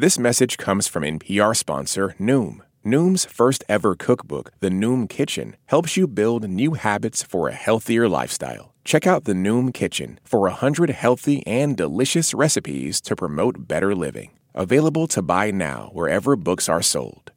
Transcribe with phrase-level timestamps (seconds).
[0.00, 2.60] This message comes from NPR sponsor Noom.
[2.82, 8.08] Noom's first ever cookbook, The Noom Kitchen, helps you build new habits for a healthier
[8.08, 8.72] lifestyle.
[8.82, 14.30] Check out The Noom Kitchen for 100 healthy and delicious recipes to promote better living.
[14.54, 17.32] Available to buy now wherever books are sold.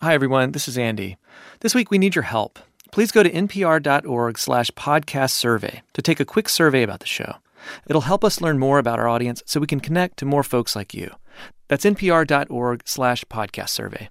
[0.00, 0.50] Hi, everyone.
[0.50, 1.18] This is Andy.
[1.60, 2.58] This week we need your help.
[2.90, 7.36] Please go to npr.org slash podcast survey to take a quick survey about the show.
[7.86, 10.74] It'll help us learn more about our audience so we can connect to more folks
[10.74, 11.14] like you.
[11.72, 14.10] That's npr.org slash podcast survey.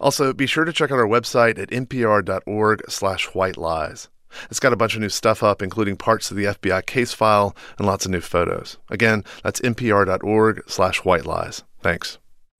[0.00, 4.08] Also, be sure to check out our website at npr.org slash white lies.
[4.50, 7.54] It's got a bunch of new stuff up, including parts of the FBI case file
[7.76, 8.78] and lots of new photos.
[8.88, 11.64] Again, that's npr.org slash white lies.
[11.82, 12.16] Thanks.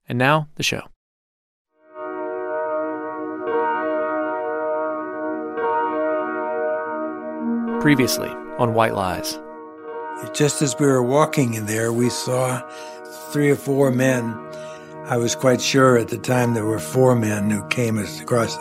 [0.06, 0.82] And now, the show.
[7.80, 8.28] Previously
[8.58, 9.40] on White Lies.
[10.34, 12.60] Just as we were walking in there, we saw
[13.30, 14.32] three or four men.
[15.04, 18.56] I was quite sure at the time there were four men who came across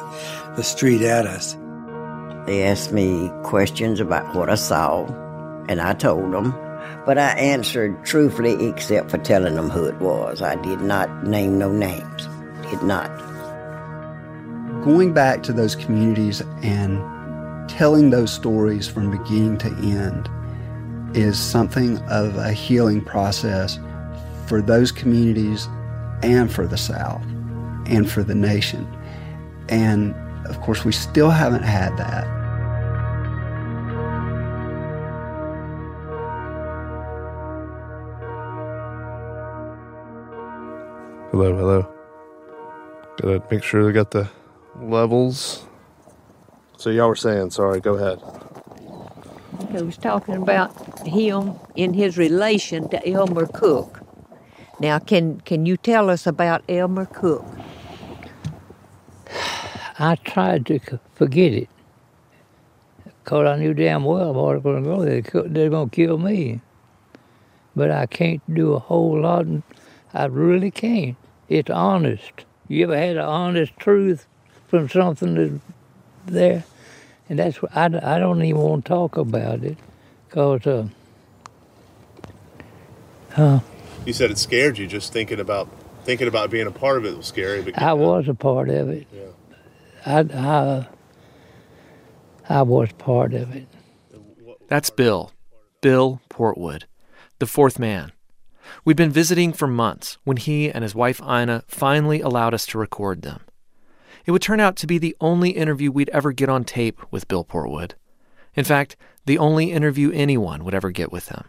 [0.55, 1.55] the street at us.
[2.45, 5.05] They asked me questions about what I saw,
[5.70, 6.51] and I told them.
[7.05, 10.41] But I answered truthfully, except for telling them who it was.
[10.41, 12.27] I did not name no names.
[12.70, 13.09] Did not.
[14.83, 16.99] Going back to those communities and
[17.70, 20.29] telling those stories from beginning to end
[21.15, 23.79] is something of a healing process
[24.52, 25.70] for those communities
[26.24, 27.24] and for the South
[27.85, 28.85] and for the nation.
[29.70, 30.13] And
[30.46, 32.26] of course, we still haven't had that.
[41.32, 41.90] Hello, hello.
[43.22, 44.29] Gotta make sure they got the
[44.82, 45.63] levels.
[46.76, 48.20] So y'all were saying, sorry, go ahead.
[49.74, 54.01] I was talking about him in his relation to Elmer Cook.
[54.82, 57.46] Now, can can you tell us about Elmer Cook?
[59.99, 60.79] I tried to
[61.13, 61.70] forget it.
[63.05, 66.61] Because I knew damn well going to go they're going to kill me.
[67.75, 69.45] But I can't do a whole lot.
[69.45, 69.61] and
[70.16, 71.16] I really can't.
[71.47, 72.45] It's honest.
[72.67, 74.25] You ever had an honest truth
[74.67, 75.61] from something
[76.25, 76.63] there?
[77.29, 79.78] And that's what I, I don't even want to talk about it.
[80.28, 80.88] Because, uh,
[83.38, 83.59] uh,
[84.06, 85.69] You said it scared you just thinking about
[86.03, 87.62] thinking about being a part of it was scary.
[87.62, 89.07] But I was a part of it.
[90.06, 90.88] I, I,
[92.50, 93.67] I was part of it.
[94.67, 95.31] That's Bill.
[95.81, 96.84] Bill Portwood,
[97.40, 98.11] the fourth man.
[98.85, 102.78] We'd been visiting for months when he and his wife Ina finally allowed us to
[102.78, 103.41] record them.
[104.25, 107.28] It would turn out to be the only interview we'd ever get on tape with
[107.28, 107.94] Bill Portwood.
[108.56, 108.95] In fact,
[109.25, 111.45] the only interview anyone would ever get with him.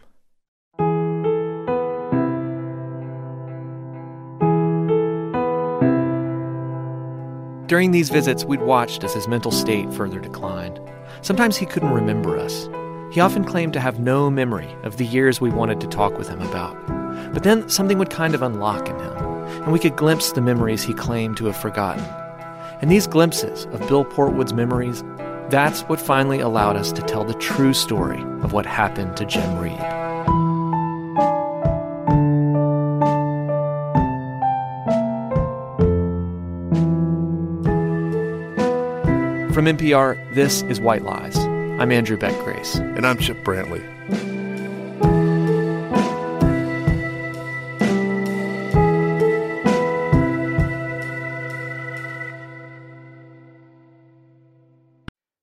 [7.67, 10.81] During these visits, we'd watched as his mental state further declined.
[11.21, 12.67] Sometimes he couldn't remember us.
[13.13, 16.27] He often claimed to have no memory of the years we wanted to talk with
[16.27, 16.75] him about.
[17.33, 19.17] But then something would kind of unlock in him,
[19.63, 22.03] and we could glimpse the memories he claimed to have forgotten.
[22.81, 25.01] And these glimpses of Bill Portwood's memories,
[25.49, 29.49] that's what finally allowed us to tell the true story of what happened to Jim
[29.57, 30.02] Reeb.
[39.53, 41.37] From NPR, this is White Lies.
[41.37, 42.77] I'm Andrew Beck Grace.
[42.77, 43.83] And I'm Chip Brantley.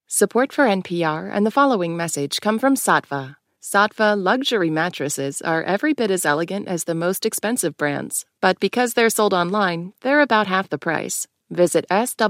[0.09, 3.37] Support for NPR and the following message come from Saatva.
[3.63, 8.95] Saatva luxury mattresses are every bit as elegant as the most expensive brands, but because
[8.95, 11.29] they're sold online, they're about half the price.
[11.51, 12.25] Visit SAATVA.com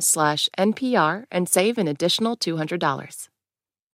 [0.00, 3.28] slash NPR and save an additional $200.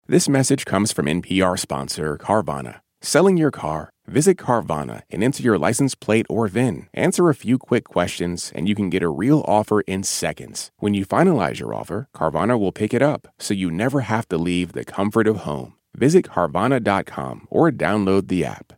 [0.06, 2.80] This message comes from NPR sponsor Carvana.
[3.02, 3.90] Selling your car?
[4.06, 6.88] Visit Carvana and enter your license plate or VIN.
[6.94, 10.70] Answer a few quick questions, and you can get a real offer in seconds.
[10.78, 14.38] When you finalize your offer, Carvana will pick it up, so you never have to
[14.38, 15.74] leave the comfort of home.
[15.94, 18.74] Visit Carvana.com or download the app.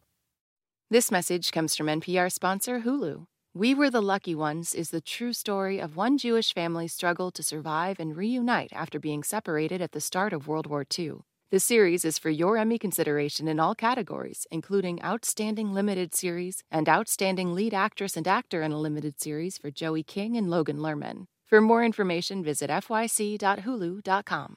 [0.90, 3.26] This message comes from NPR sponsor Hulu.
[3.58, 7.42] We Were the Lucky Ones is the true story of one Jewish family's struggle to
[7.42, 11.14] survive and reunite after being separated at the start of World War II.
[11.50, 16.88] The series is for your Emmy consideration in all categories, including Outstanding Limited Series and
[16.88, 21.24] Outstanding Lead Actress and Actor in a Limited Series for Joey King and Logan Lerman.
[21.44, 24.54] For more information, visit fyc.hulu.com.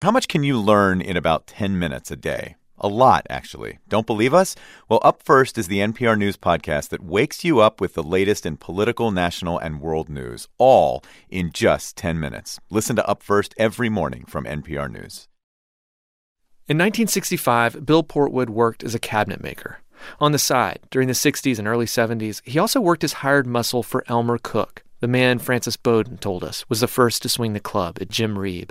[0.00, 2.56] How much can you learn in about 10 minutes a day?
[2.80, 3.78] A lot, actually.
[3.88, 4.54] Don't believe us?
[4.88, 8.46] Well, Up First is the NPR News podcast that wakes you up with the latest
[8.46, 12.60] in political, national, and world news, all in just 10 minutes.
[12.70, 15.28] Listen to Up First every morning from NPR News.
[16.68, 19.80] In 1965, Bill Portwood worked as a cabinet maker.
[20.20, 23.82] On the side, during the 60s and early 70s, he also worked as hired muscle
[23.82, 27.60] for Elmer Cook, the man Frances Bowden told us was the first to swing the
[27.60, 28.70] club at Jim Reeb.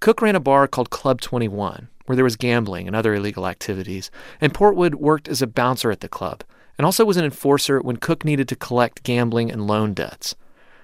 [0.00, 4.10] Cook ran a bar called Club 21, where there was gambling and other illegal activities,
[4.40, 6.44] and Portwood worked as a bouncer at the club
[6.78, 10.34] and also was an enforcer when Cook needed to collect gambling and loan debts.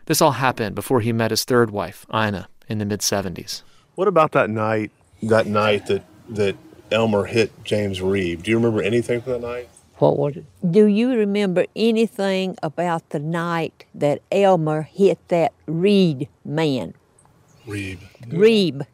[0.06, 3.62] This all happened before he met his third wife, Ina, in the mid 70s.
[3.94, 4.90] What about that night?
[5.22, 6.56] That night that that
[6.90, 8.42] Elmer hit James Reeb.
[8.42, 9.68] Do you remember anything from that night?
[9.98, 10.44] What was it?
[10.68, 16.94] Do you remember anything about the night that Elmer hit that Reed man?
[17.66, 18.00] Reeb.
[18.26, 18.86] Reeb.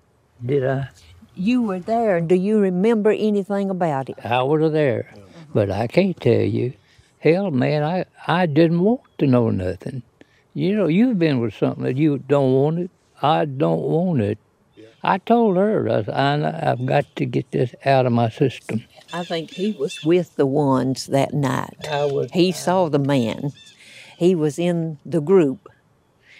[0.44, 0.88] Did I?
[1.35, 2.20] You were there.
[2.20, 4.19] Do you remember anything about it?
[4.25, 5.12] I was there,
[5.55, 6.73] but I can't tell you.
[7.20, 10.02] Hell, man, I, I didn't want to know nothing.
[10.55, 12.90] You know, you've been with something that you don't want it.
[13.23, 14.38] I don't want it.
[15.02, 18.85] I told her, I said, Anna, I've got to get this out of my system.
[19.12, 21.87] I think he was with the ones that night.
[21.88, 22.31] I was.
[22.32, 23.52] He saw the man.
[24.17, 25.69] He was in the group.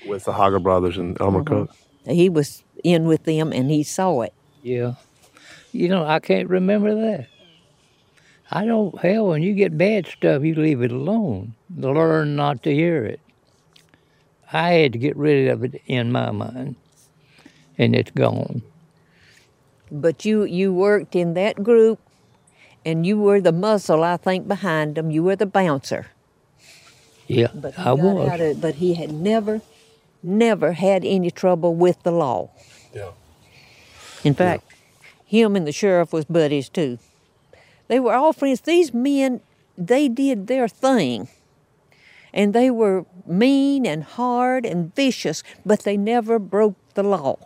[0.07, 1.67] With the Hager brothers and Elmer mm-hmm.
[1.67, 1.77] Cook.
[2.11, 4.33] He was in with them and he saw it.
[4.63, 4.95] Yeah.
[5.73, 7.27] You know, I can't remember that.
[8.51, 11.55] I don't, hell, when you get bad stuff, you leave it alone.
[11.77, 13.21] Learn not to hear it.
[14.51, 16.77] I had to get rid of it in my mind,
[17.77, 18.63] and it's gone.
[19.93, 22.01] But you you worked in that group,
[22.87, 25.11] and you were the muscle, I think, behind them.
[25.11, 26.07] You were the bouncer.
[27.27, 28.41] Yeah, But I was.
[28.41, 29.61] of- but he had never,
[30.23, 32.51] never had any trouble with the law.
[32.95, 33.11] Yeah.
[34.25, 34.65] In fact,
[35.25, 36.99] him and the sheriff was buddies too.
[37.89, 38.63] They were all friends.
[38.63, 39.41] These men,
[39.77, 41.29] they did their thing.
[42.33, 47.39] And they were mean and hard and vicious, but they never broke the law.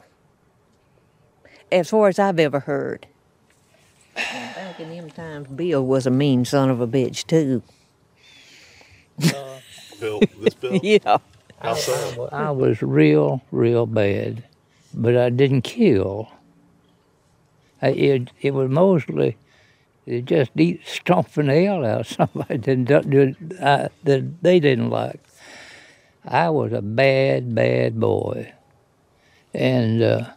[1.70, 3.06] As far as I've ever heard.
[4.14, 7.62] Back in them times, Bill was a mean son of a bitch too.
[9.24, 9.60] Uh,
[10.00, 10.80] Bill, this Bill.
[10.82, 11.18] yeah.
[11.62, 12.28] How so?
[12.32, 14.42] I was real, real bad,
[14.92, 16.28] but I didn't kill.
[17.80, 19.36] I, it, it was mostly
[20.06, 24.90] it just eat stomping the hell out of somebody that, do- I, that they didn't
[24.90, 25.20] like.
[26.24, 28.52] I was a bad, bad boy,
[29.54, 30.30] and uh,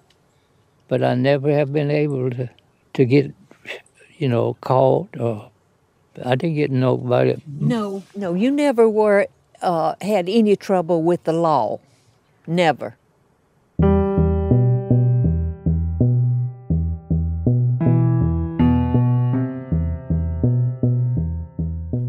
[0.87, 2.49] but I never have been able to
[2.93, 3.33] to get
[4.17, 5.51] you know caught or
[6.23, 7.35] I didn't get nobody.
[7.47, 9.27] No, no, you never were
[9.65, 11.79] uh, had any trouble with the law.
[12.47, 12.95] Never.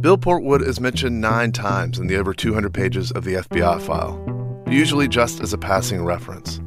[0.06, 4.62] Bill Portwood is mentioned nine times in the over 200 pages of the FBI file,
[4.68, 6.60] usually just as a passing reference.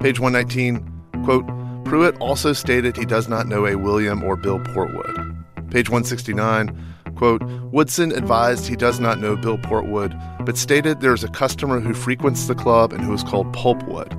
[0.00, 0.86] Page 119,
[1.24, 1.46] quote,
[1.86, 5.70] Pruitt also stated he does not know a William or Bill Portwood.
[5.70, 10.14] Page 169, quote, Woodson advised he does not know Bill Portwood,
[10.44, 14.12] but stated there is a customer who frequents the club and who is called Pulpwood.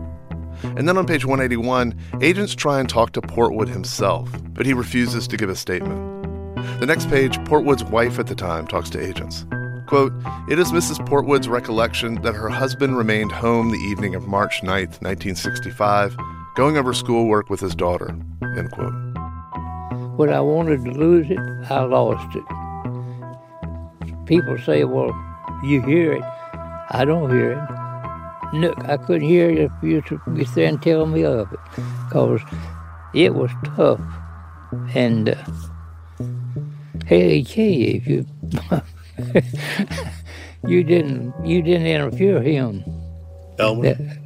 [0.78, 5.28] And then on page 181, agents try and talk to Portwood himself, but he refuses
[5.28, 6.16] to give a statement.
[6.80, 9.46] The next page, Portwood's wife at the time talks to agents.
[9.88, 10.14] Quote,
[10.50, 11.06] It is Mrs.
[11.08, 16.18] Portwood's recollection that her husband remained home the evening of March 9th, 1965,
[16.56, 18.10] going over schoolwork with his daughter.
[18.58, 18.94] End quote.
[20.18, 22.65] When I wanted to lose it, I lost it.
[24.26, 25.12] People say, well,
[25.64, 26.24] you hear it.
[26.92, 28.56] I don't hear it.
[28.56, 30.02] Look, I couldn't hear it if you
[30.36, 31.60] get there and tell me of it,
[32.08, 32.42] because
[33.14, 34.00] it was tough.
[34.94, 35.36] And uh,
[37.06, 38.26] hey, Kay, if you
[40.68, 42.84] you didn't you didn't interfere him.
[43.60, 43.94] Elmer?
[43.96, 44.18] That-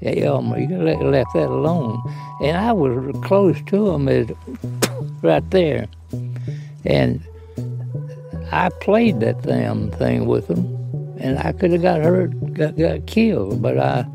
[0.00, 1.98] yeah, Elmer, you le- left that alone.
[2.42, 4.28] And I was close to him as
[5.22, 5.86] right there.
[6.84, 7.22] And
[8.52, 10.64] I played that damn thing with him.
[11.18, 13.62] And I could have got hurt, got, got killed.
[13.62, 14.06] But I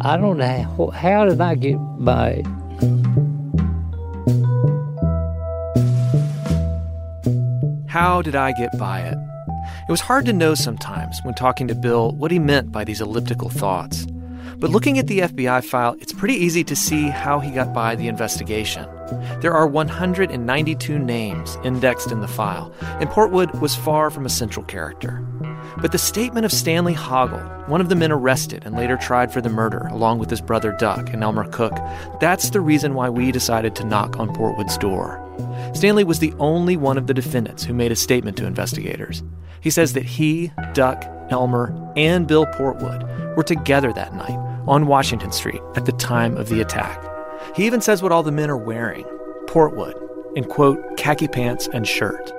[0.00, 2.46] I don't know how did I get by it.
[7.88, 9.18] How did I get by it?
[9.88, 13.00] It was hard to know sometimes when talking to Bill what he meant by these
[13.00, 14.06] elliptical thoughts.
[14.58, 17.94] But looking at the FBI file, it's pretty easy to see how he got by
[17.94, 18.86] the investigation.
[19.40, 24.64] There are 192 names indexed in the file, and Portwood was far from a central
[24.64, 25.24] character.
[25.80, 29.40] But the statement of Stanley Hoggle, one of the men arrested and later tried for
[29.40, 31.76] the murder, along with his brother Duck and Elmer Cook,
[32.20, 35.24] that's the reason why we decided to knock on Portwood's door.
[35.74, 39.22] Stanley was the only one of the defendants who made a statement to investigators.
[39.60, 45.32] He says that he, Duck, Elmer, and Bill Portwood were together that night on Washington
[45.32, 47.07] Street at the time of the attack.
[47.54, 49.04] He even says what all the men are wearing
[49.46, 52.32] Portwood in quote, khaki pants and shirt.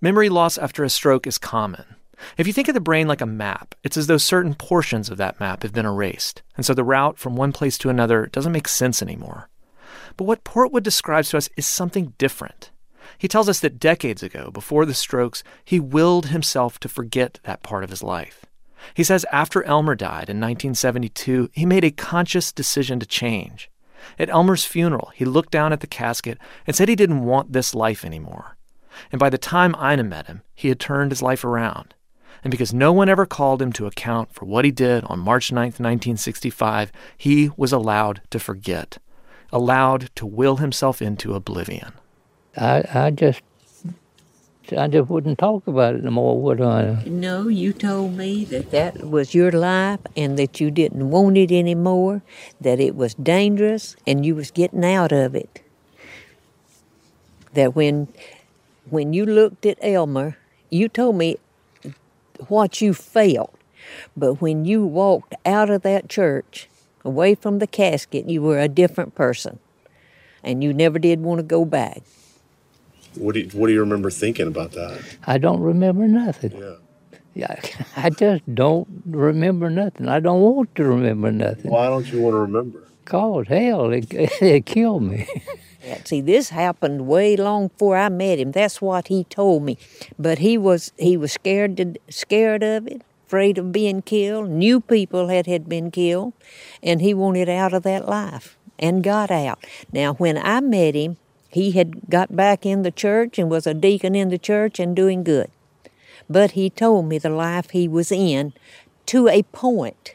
[0.00, 1.84] Memory loss after a stroke is common.
[2.36, 5.16] If you think of the brain like a map, it's as though certain portions of
[5.18, 8.52] that map have been erased, and so the route from one place to another doesn't
[8.52, 9.48] make sense anymore.
[10.16, 12.70] But what Portwood describes to us is something different.
[13.18, 17.62] He tells us that decades ago, before the strokes, he willed himself to forget that
[17.62, 18.46] part of his life.
[18.94, 23.70] He says after Elmer died in 1972, he made a conscious decision to change.
[24.18, 27.74] At Elmer's funeral, he looked down at the casket and said he didn't want this
[27.74, 28.56] life anymore.
[29.10, 31.94] And by the time Ina met him, he had turned his life around.
[32.44, 35.52] And because no one ever called him to account for what he did on March
[35.52, 38.98] 9, 1965, he was allowed to forget,
[39.52, 41.92] allowed to will himself into oblivion.
[42.56, 43.42] I, I just
[44.76, 47.02] I just wouldn't talk about it no more, would I?
[47.06, 51.52] No, you told me that that was your life and that you didn't want it
[51.52, 52.22] anymore,
[52.60, 55.62] that it was dangerous and you was getting out of it.
[57.54, 58.08] That when
[58.88, 60.36] when you looked at Elmer,
[60.70, 61.38] you told me
[62.48, 63.54] what you felt.
[64.16, 66.68] But when you walked out of that church,
[67.04, 69.58] away from the casket, you were a different person.
[70.42, 72.02] And you never did want to go back.
[73.16, 75.02] What do you, what do you remember thinking about that?
[75.26, 76.52] I don't remember nothing.
[76.52, 76.74] Yeah.
[77.34, 77.60] Yeah,
[77.96, 80.08] I just don't remember nothing.
[80.08, 81.70] I don't want to remember nothing.
[81.70, 82.82] Why don't you want to remember?
[83.04, 85.26] Cause hell, it, it killed me.
[86.04, 88.52] See, this happened way long before I met him.
[88.52, 89.78] That's what he told me.
[90.18, 94.48] But he was he was scared to, scared of it, afraid of being killed.
[94.48, 96.34] Knew people had had been killed,
[96.84, 99.64] and he wanted out of that life and got out.
[99.92, 101.16] Now, when I met him,
[101.52, 104.96] he had got back in the church and was a deacon in the church and
[104.96, 105.50] doing good.
[106.28, 108.54] But he told me the life he was in
[109.06, 110.14] to a point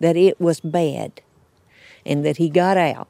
[0.00, 1.20] that it was bad
[2.06, 3.08] and that he got out.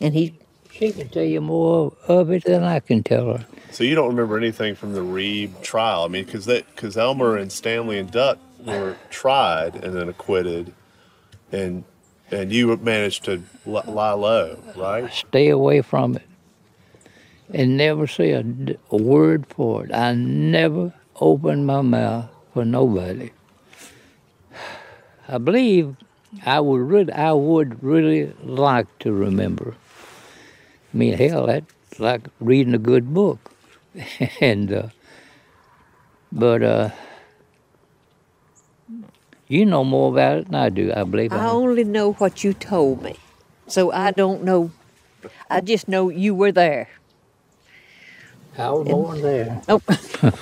[0.00, 0.34] And he
[0.72, 3.46] She can tell you more of it than I can tell her.
[3.70, 6.04] So you don't remember anything from the Reeb trial?
[6.04, 10.72] I mean, because because Elmer and Stanley and Duck were tried and then acquitted,
[11.52, 11.84] and
[12.34, 15.12] and you managed to li- lie low, right?
[15.12, 16.22] Stay away from it.
[17.52, 19.92] And never say a word for it.
[19.92, 23.30] I never opened my mouth for nobody.
[25.28, 25.96] I believe
[26.44, 29.74] I would really, I would really like to remember.
[30.92, 33.50] I mean, hell, that's like reading a good book.
[34.40, 34.88] and, uh,
[36.32, 36.90] but, uh,
[39.48, 41.32] you know more about it than I do, I believe.
[41.32, 43.16] I only know what you told me.
[43.66, 44.70] So I don't know.
[45.50, 46.88] I just know you were there.
[48.56, 49.62] I was born there.
[49.68, 49.80] Oh,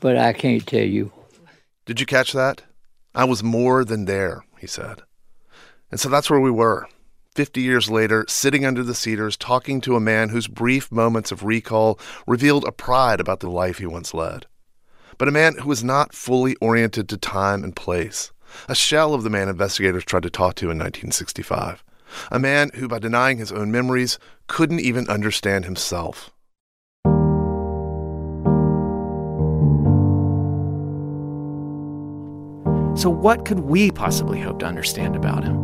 [0.00, 1.12] But I can't tell you.
[1.86, 2.62] Did you catch that?
[3.14, 5.00] I was more than there, he said.
[5.90, 6.86] And so that's where we were.
[7.34, 11.42] 50 years later, sitting under the cedars, talking to a man whose brief moments of
[11.42, 14.46] recall revealed a pride about the life he once led.
[15.18, 18.32] But a man who was not fully oriented to time and place.
[18.68, 21.84] A shell of the man investigators tried to talk to in 1965.
[22.30, 26.30] A man who, by denying his own memories, couldn't even understand himself.
[32.96, 35.56] So, what could we possibly hope to understand about him?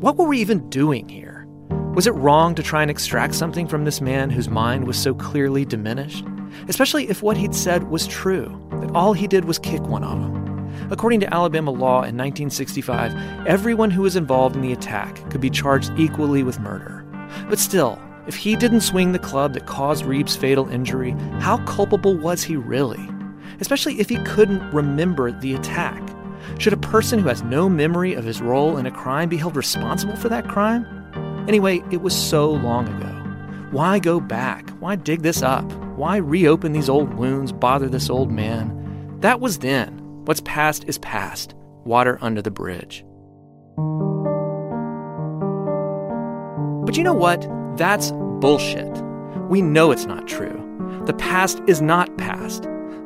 [0.00, 1.46] What were we even doing here?
[1.94, 5.14] Was it wrong to try and extract something from this man whose mind was so
[5.14, 6.24] clearly diminished?
[6.68, 10.20] Especially if what he'd said was true, that all he did was kick one of
[10.20, 10.38] them.
[10.90, 15.50] According to Alabama law in 1965, everyone who was involved in the attack could be
[15.50, 17.04] charged equally with murder.
[17.48, 22.16] But still, if he didn't swing the club that caused Reeb's fatal injury, how culpable
[22.16, 23.08] was he really?
[23.60, 26.02] Especially if he couldn't remember the attack.
[26.58, 29.56] Should a person who has no memory of his role in a crime be held
[29.56, 30.86] responsible for that crime?
[31.48, 33.17] Anyway, it was so long ago.
[33.70, 34.70] Why go back?
[34.80, 35.70] Why dig this up?
[35.94, 39.18] Why reopen these old wounds, bother this old man?
[39.20, 39.98] That was then.
[40.24, 41.54] What's past is past.
[41.84, 43.04] Water under the bridge.
[46.86, 47.46] But you know what?
[47.76, 48.10] That's
[48.40, 49.02] bullshit.
[49.50, 51.02] We know it's not true.
[51.04, 52.62] The past is not past.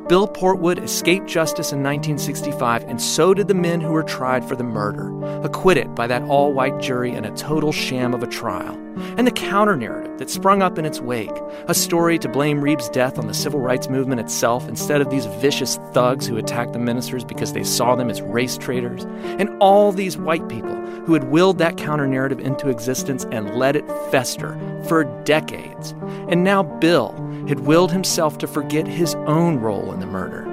[0.07, 4.55] Bill Portwood escaped justice in 1965, and so did the men who were tried for
[4.55, 5.11] the murder,
[5.43, 8.77] acquitted by that all white jury in a total sham of a trial.
[9.17, 11.31] And the counter narrative that sprung up in its wake
[11.67, 15.25] a story to blame Reeb's death on the civil rights movement itself instead of these
[15.25, 19.03] vicious thugs who attacked the ministers because they saw them as race traitors.
[19.39, 23.75] And all these white people who had willed that counter narrative into existence and let
[23.75, 24.57] it fester
[24.87, 25.93] for decades.
[26.29, 27.11] And now Bill
[27.47, 30.49] had willed himself to forget his own role in the murder.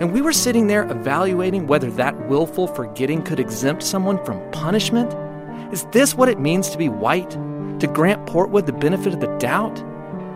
[0.00, 5.12] And we were sitting there evaluating whether that willful forgetting could exempt someone from punishment?
[5.72, 7.36] Is this what it means to be white?
[7.80, 9.84] To grant Portwood the benefit of the doubt?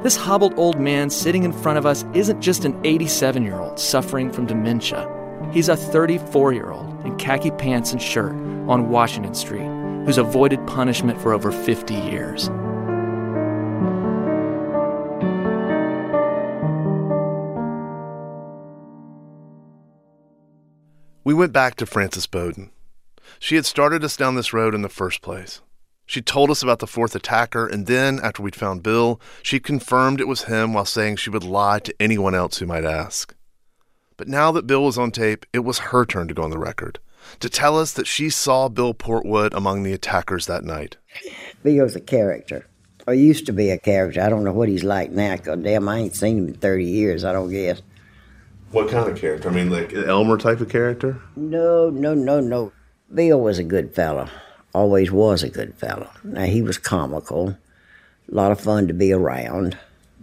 [0.05, 3.81] This hobbled old man sitting in front of us isn't just an 87 year old
[3.81, 5.09] suffering from dementia.
[5.53, 8.33] He's a 34 year old in khaki pants and shirt
[8.69, 9.67] on Washington Street
[10.05, 12.49] who's avoided punishment for over 50 years.
[21.25, 22.71] We went back to Frances Bowden.
[23.39, 25.61] She had started us down this road in the first place.
[26.06, 30.21] She told us about the fourth attacker, and then, after we'd found Bill, she confirmed
[30.21, 33.35] it was him while saying she would lie to anyone else who might ask.
[34.16, 36.59] But now that Bill was on tape, it was her turn to go on the
[36.59, 36.99] record,
[37.40, 40.97] to tell us that she saw Bill Portwood among the attackers that night.
[41.62, 42.66] Bill's a character,
[43.06, 44.21] or used to be a character.
[44.21, 46.85] I don't know what he's like now, because damn, I ain't seen him in 30
[46.85, 47.80] years, I don't guess.
[48.71, 49.49] What kind of character?
[49.49, 51.21] I mean, like Elmer type of character?
[51.37, 52.73] No, no, no, no.
[53.12, 54.28] Bill was a good fellow.
[54.75, 56.11] Always was a good fellow.
[56.25, 57.50] Now he was comical,
[58.31, 59.76] a lot of fun to be around,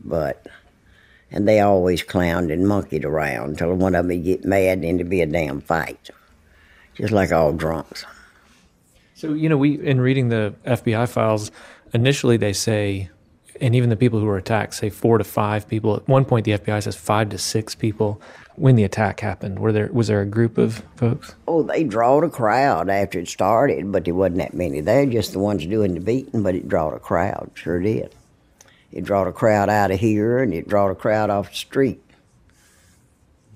[0.04, 0.48] but
[1.32, 4.86] and they always clowned and monkeyed around till one of them would get mad and
[5.00, 6.10] it'd be a damn fight,
[6.96, 8.06] just like all drunks.
[9.14, 11.52] So you know, we in reading the FBI files,
[11.94, 13.10] initially they say
[13.62, 15.96] and even the people who were attacked say four to five people.
[15.96, 18.22] At one point, the FBI says five to six people.
[18.60, 21.34] When the attack happened, were there was there a group of folks?
[21.48, 25.06] Oh, they drawed a crowd after it started, but there wasn't that many there.
[25.06, 27.52] Just the ones doing the beating, but it drawed a crowd.
[27.54, 28.14] Sure did.
[28.92, 32.04] It drawed a crowd out of here, and it drawed a crowd off the street.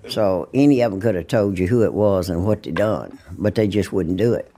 [0.07, 3.19] So any of them could have told you who it was and what they done,
[3.37, 4.49] but they just wouldn't do it.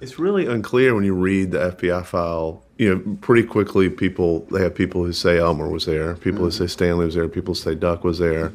[0.00, 2.62] It's really unclear when you read the FBI file.
[2.76, 6.48] You know, pretty quickly, people they have people who say Elmer was there, people who
[6.48, 6.64] mm-hmm.
[6.64, 8.52] say Stanley was there, people say Duck was there,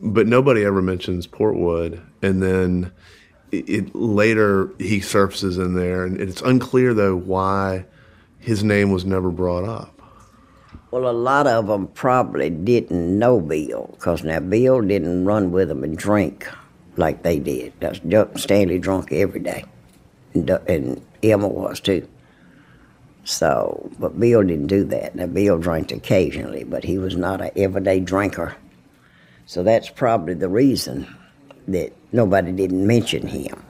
[0.00, 2.02] but nobody ever mentions Portwood.
[2.22, 2.92] And then
[3.50, 7.84] it, it later he surfaces in there, and it's unclear though why
[8.38, 10.02] his name was never brought up.
[10.90, 15.68] Well, a lot of them probably didn't know Bill, because now Bill didn't run with
[15.68, 16.46] them and drink
[16.96, 17.72] like they did.
[17.80, 18.00] That's
[18.42, 19.64] Stanley drunk every day,
[20.34, 22.06] and, and Elmer was too.
[23.24, 25.14] So, but Bill didn't do that.
[25.14, 28.56] Now, Bill drank occasionally, but he was not an everyday drinker.
[29.46, 31.06] So that's probably the reason
[31.68, 33.62] that nobody didn't mention him.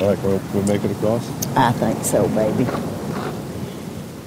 [0.00, 1.28] All right, we'll, we'll make it across.
[1.56, 2.66] I think so, baby.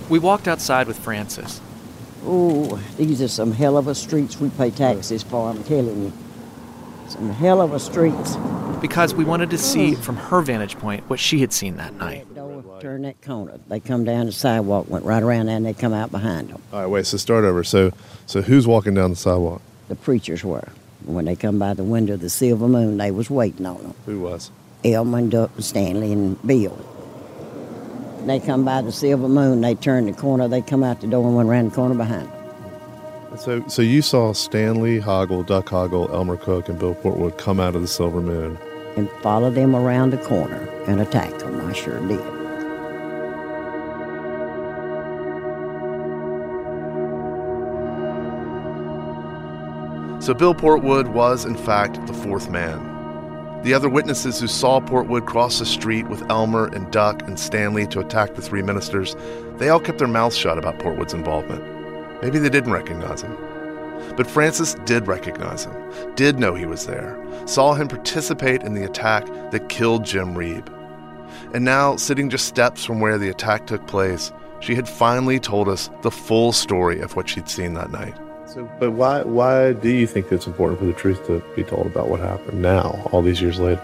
[0.10, 1.62] We walked outside with Frances.
[2.26, 6.13] Oh, these are some hell of a streets we pay taxes for, I'm telling you.
[7.08, 8.36] Some hell of a streets.
[8.82, 12.28] Because we wanted to see from her vantage point what she had seen that night.
[12.80, 13.60] Turn that corner.
[13.67, 16.62] They come down the sidewalk, went right around there, and they come out behind them.
[16.74, 17.06] All right, wait.
[17.06, 17.63] So start over.
[17.63, 17.91] So,
[18.26, 19.62] so who's walking down the sidewalk?
[19.91, 20.69] The preachers were.
[21.04, 23.93] When they come by the window of the Silver Moon, they was waiting on them.
[24.06, 24.49] Who was?
[24.86, 26.77] Elmer and Duck and Stanley and Bill.
[28.25, 31.25] They come by the Silver Moon, they turn the corner, they come out the door
[31.25, 33.38] and went around the corner behind them.
[33.38, 37.75] So, so you saw Stanley Hoggle, Duck Hoggle, Elmer Cook, and Bill Portwood come out
[37.75, 38.58] of the Silver Moon
[38.95, 41.67] and follow them around the corner and attack them.
[41.67, 42.40] I sure did.
[50.22, 53.62] So Bill Portwood was, in fact, the fourth man.
[53.64, 57.88] The other witnesses who saw Portwood cross the street with Elmer and Duck and Stanley
[57.88, 59.16] to attack the three ministers,
[59.58, 61.64] they all kept their mouths shut about Portwood's involvement.
[62.22, 63.36] Maybe they didn't recognize him.
[64.16, 68.86] But Frances did recognize him, did know he was there, saw him participate in the
[68.86, 70.68] attack that killed Jim Reeb.
[71.56, 75.68] And now, sitting just steps from where the attack took place, she had finally told
[75.68, 78.16] us the full story of what she'd seen that night.
[78.54, 81.86] So, but why why do you think it's important for the truth to be told
[81.86, 83.82] about what happened now, all these years later?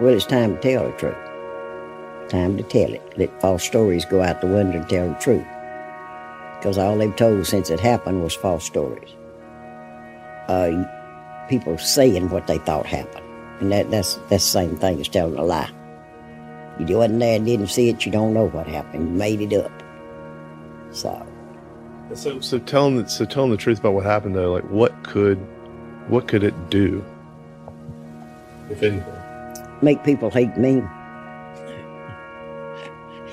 [0.00, 2.30] Well, it's time to tell the truth.
[2.30, 3.02] Time to tell it.
[3.18, 5.46] Let false stories go out the window and tell the truth.
[6.56, 9.10] Because all they've told since it happened was false stories.
[10.48, 10.84] Uh,
[11.50, 13.26] people saying what they thought happened.
[13.60, 15.70] And that, that's, that's the same thing as telling a lie.
[16.78, 19.08] You wasn't there and didn't see it, you don't know what happened.
[19.08, 19.82] You made it up.
[20.92, 21.26] So,
[22.14, 25.38] So, so telling the, so telling the truth about what happened though, like what could,
[26.08, 27.04] what could it do,
[28.70, 29.04] if anything?
[29.82, 30.82] Make people hate me.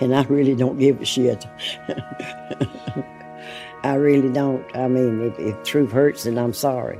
[0.01, 1.47] And I really don't give a shit.
[3.83, 4.65] I really don't.
[4.75, 6.99] I mean, if, if truth hurts, then I'm sorry.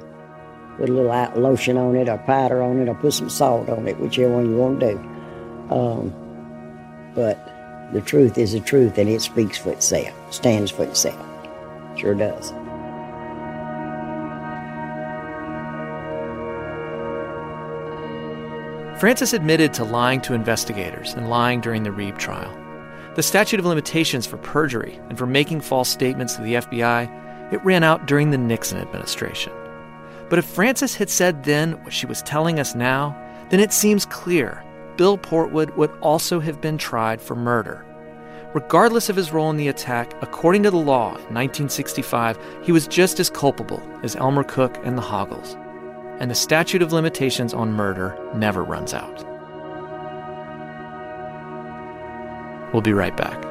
[0.77, 3.87] Put a little lotion on it, or powder on it, or put some salt on
[3.87, 4.97] it, whichever one you want to do.
[5.75, 6.13] Um,
[7.15, 7.37] but
[7.91, 11.34] the truth is the truth, and it speaks for itself, stands for itself.
[11.95, 12.53] Sure does.
[18.99, 22.53] Frances admitted to lying to investigators and lying during the Reeb trial.
[23.15, 27.63] The statute of limitations for perjury and for making false statements to the FBI, it
[27.63, 29.53] ran out during the Nixon administration.
[30.29, 33.15] But if Frances had said then what she was telling us now,
[33.49, 34.63] then it seems clear
[34.97, 37.84] Bill Portwood would also have been tried for murder.
[38.55, 42.87] Regardless of his role in the attack, according to the law in 1965, he was
[42.87, 45.57] just as culpable as Elmer Cook and the Hoggles.
[46.21, 49.25] And the statute of limitations on murder never runs out.
[52.71, 53.43] We'll be right back.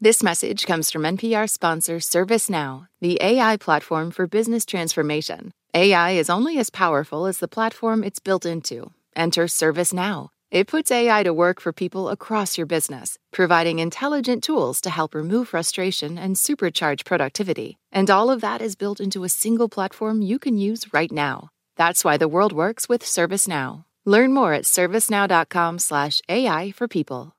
[0.00, 5.52] This message comes from NPR sponsor ServiceNow, the AI platform for business transformation.
[5.74, 8.92] AI is only as powerful as the platform it's built into.
[9.14, 10.30] Enter ServiceNow.
[10.50, 15.14] It puts AI to work for people across your business, providing intelligent tools to help
[15.14, 17.76] remove frustration and supercharge productivity.
[17.92, 21.50] And all of that is built into a single platform you can use right now.
[21.76, 23.84] That's why the world works with ServiceNow.
[24.06, 27.34] Learn more at servicenow.com/ai for people.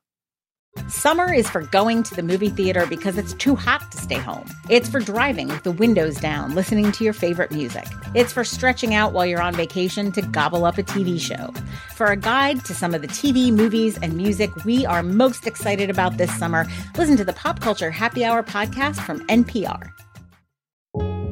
[0.89, 4.49] Summer is for going to the movie theater because it's too hot to stay home.
[4.69, 7.85] It's for driving with the windows down, listening to your favorite music.
[8.15, 11.53] It's for stretching out while you're on vacation to gobble up a TV show.
[11.93, 15.89] For a guide to some of the TV, movies, and music we are most excited
[15.89, 16.65] about this summer,
[16.97, 19.91] listen to the Pop Culture Happy Hour podcast from NPR.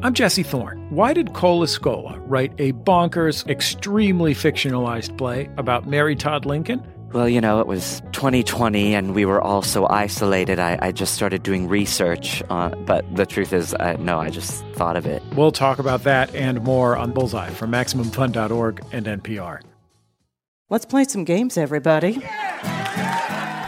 [0.04, 0.86] I'm Jesse Thorne.
[0.92, 6.86] Why did Cole Escola write a bonkers, extremely fictionalized play about Mary Todd Lincoln?
[7.14, 10.60] Well, you know, it was 2020 and we were all so isolated.
[10.60, 12.44] I, I just started doing research.
[12.50, 15.24] Uh, but the truth is, I, no, I just thought of it.
[15.36, 19.62] We'll talk about that and more on Bullseye from MaximumFun.org and NPR.
[20.70, 22.22] Let's play some games, everybody.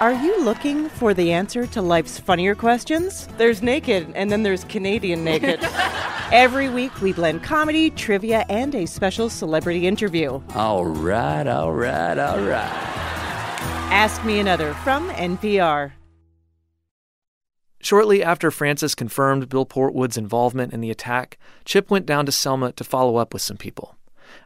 [0.02, 3.28] Are you looking for the answer to life's funnier questions?
[3.38, 5.60] There's naked, and then there's Canadian naked.
[6.32, 10.42] Every week, we blend comedy, trivia, and a special celebrity interview.
[10.56, 13.19] All right, all right, all right.
[13.92, 15.94] Ask Me Another from NPR.
[17.82, 22.72] Shortly after Frances confirmed Bill Portwood's involvement in the attack, Chip went down to Selma
[22.74, 23.96] to follow up with some people.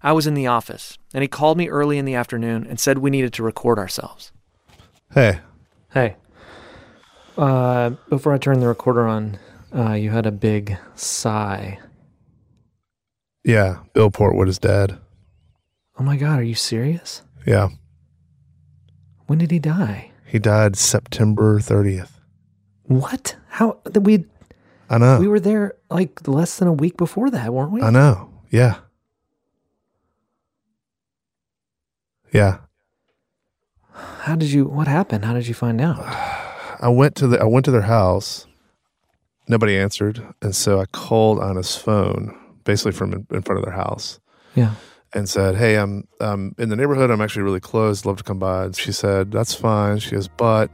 [0.01, 2.99] I was in the office, and he called me early in the afternoon and said
[2.99, 4.32] we needed to record ourselves.
[5.13, 5.39] Hey.
[5.91, 6.15] Hey.
[7.38, 9.39] Uh, before I turn the recorder on,
[9.75, 11.79] uh, you had a big sigh.
[13.43, 14.97] Yeah, Bill Portwood is dead.
[15.99, 17.23] Oh my God, are you serious?
[17.45, 17.69] Yeah,
[19.27, 20.12] When did he die?
[20.25, 22.09] he died September 30th.
[22.83, 23.36] What?
[23.49, 23.77] How?
[23.86, 24.25] that We
[24.89, 25.19] I know.
[25.19, 27.81] we were there like less than a week before that, weren't we?
[27.81, 28.29] I know.
[28.49, 28.77] Yeah.
[32.31, 32.57] Yeah.
[34.21, 34.65] How did you?
[34.65, 35.25] What happened?
[35.25, 35.99] How did you find out?
[36.81, 38.47] I went to the I went to their house.
[39.47, 43.65] Nobody answered, and so I called on his phone, basically from in, in front of
[43.65, 44.19] their house,
[44.55, 44.75] Yeah.
[45.15, 47.12] And said, "Hey, I'm um in the neighborhood.
[47.12, 48.06] I'm actually really close.
[48.06, 50.71] Love to come by." And she said, "That's fine." She goes, "But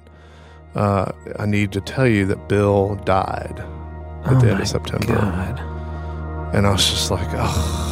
[0.75, 3.59] uh, I need to tell you that Bill died
[4.25, 5.59] at Oh the end of September." God.
[6.55, 7.85] And I was just like, "Oh."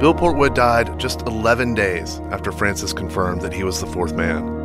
[0.00, 4.59] Bill Portwood died just 11 days after Frances confirmed that he was the fourth man.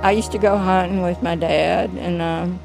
[0.00, 2.60] I used to go hunting with my dad and um,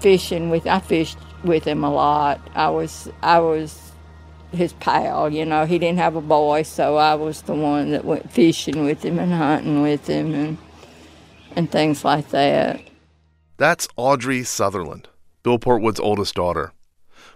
[0.00, 0.66] fishing with.
[0.66, 2.40] I fished with him a lot.
[2.54, 3.92] I was I was
[4.50, 5.30] his pal.
[5.30, 8.84] You know, he didn't have a boy, so I was the one that went fishing
[8.84, 10.58] with him and hunting with him and
[11.54, 12.80] and things like that.
[13.58, 15.08] That's Audrey Sutherland,
[15.42, 16.72] Bill Portwood's oldest daughter.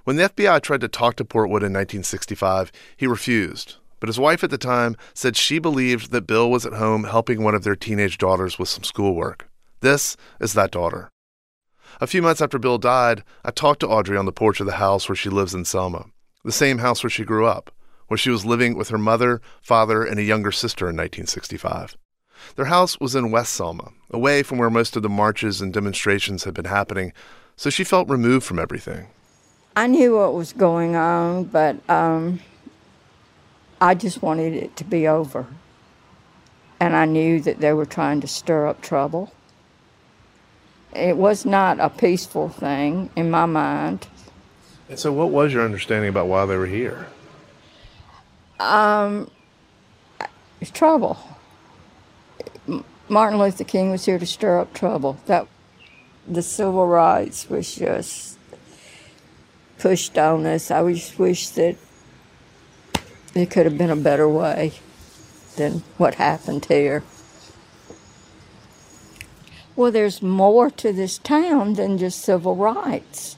[0.04, 3.76] When the FBI tried to talk to Portwood in 1965, he refused.
[4.00, 7.42] But his wife at the time said she believed that Bill was at home helping
[7.42, 9.48] one of their teenage daughters with some schoolwork.
[9.80, 11.10] This is that daughter.
[12.00, 14.72] A few months after Bill died, I talked to Audrey on the porch of the
[14.72, 16.06] house where she lives in Selma,
[16.44, 17.70] the same house where she grew up,
[18.08, 21.96] where she was living with her mother, father, and a younger sister in 1965.
[22.56, 26.44] Their house was in West Selma, away from where most of the marches and demonstrations
[26.44, 27.12] had been happening,
[27.56, 29.08] so she felt removed from everything.
[29.74, 32.40] I knew what was going on, but um,
[33.80, 35.46] I just wanted it to be over.
[36.80, 39.32] And I knew that they were trying to stir up trouble.
[40.94, 44.06] It was not a peaceful thing in my mind.
[44.88, 47.06] And so, what was your understanding about why they were here?
[48.60, 49.30] Um,
[50.60, 51.18] it's trouble.
[53.08, 55.18] Martin Luther King was here to stir up trouble.
[55.26, 55.46] That
[56.26, 58.38] the civil rights was just
[59.78, 60.70] pushed on us.
[60.70, 61.76] I just wish that
[63.36, 64.72] it could have been a better way
[65.56, 67.02] than what happened here.
[69.74, 73.36] Well, there's more to this town than just civil rights.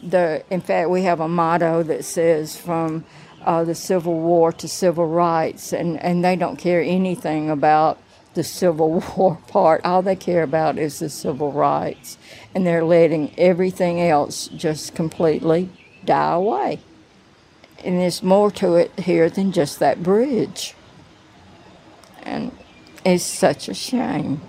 [0.00, 3.04] The, in fact, we have a motto that says from
[3.44, 7.98] uh, the Civil War to civil rights, and, and they don't care anything about
[8.34, 9.84] the Civil War part.
[9.84, 12.16] All they care about is the civil rights,
[12.54, 15.68] and they're letting everything else just completely
[16.04, 16.80] die away.
[17.84, 20.74] And there's more to it here than just that bridge.
[22.22, 22.56] And
[23.04, 24.40] it's such a shame.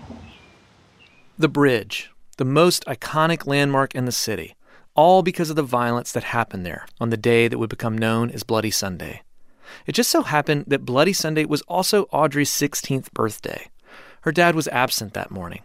[1.37, 4.55] The bridge, the most iconic landmark in the city,
[4.95, 8.29] all because of the violence that happened there on the day that would become known
[8.29, 9.23] as Bloody Sunday.
[9.87, 13.69] It just so happened that Bloody Sunday was also Audrey's 16th birthday.
[14.21, 15.61] Her dad was absent that morning.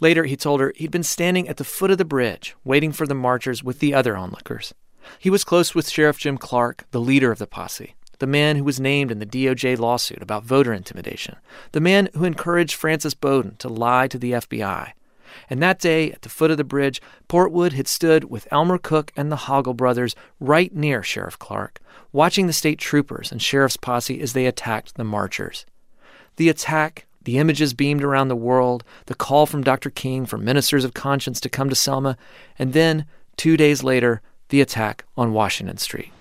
[0.00, 3.06] Later, he told her he'd been standing at the foot of the bridge, waiting for
[3.06, 4.74] the marchers with the other onlookers.
[5.18, 8.64] He was close with Sheriff Jim Clark, the leader of the posse, the man who
[8.64, 11.36] was named in the DOJ lawsuit about voter intimidation,
[11.72, 14.92] the man who encouraged Frances Bowden to lie to the FBI.
[15.50, 19.12] And that day, at the foot of the bridge, Portwood had stood with Elmer Cook
[19.16, 21.80] and the Hoggle brothers right near Sheriff Clark,
[22.12, 25.66] watching the state troopers and sheriff's posse as they attacked the marchers.
[26.36, 29.90] The attack, the images beamed around the world, the call from Dr.
[29.90, 32.16] King for ministers of conscience to come to Selma,
[32.58, 34.22] and then, two days later,
[34.54, 36.12] the attack on Washington Street.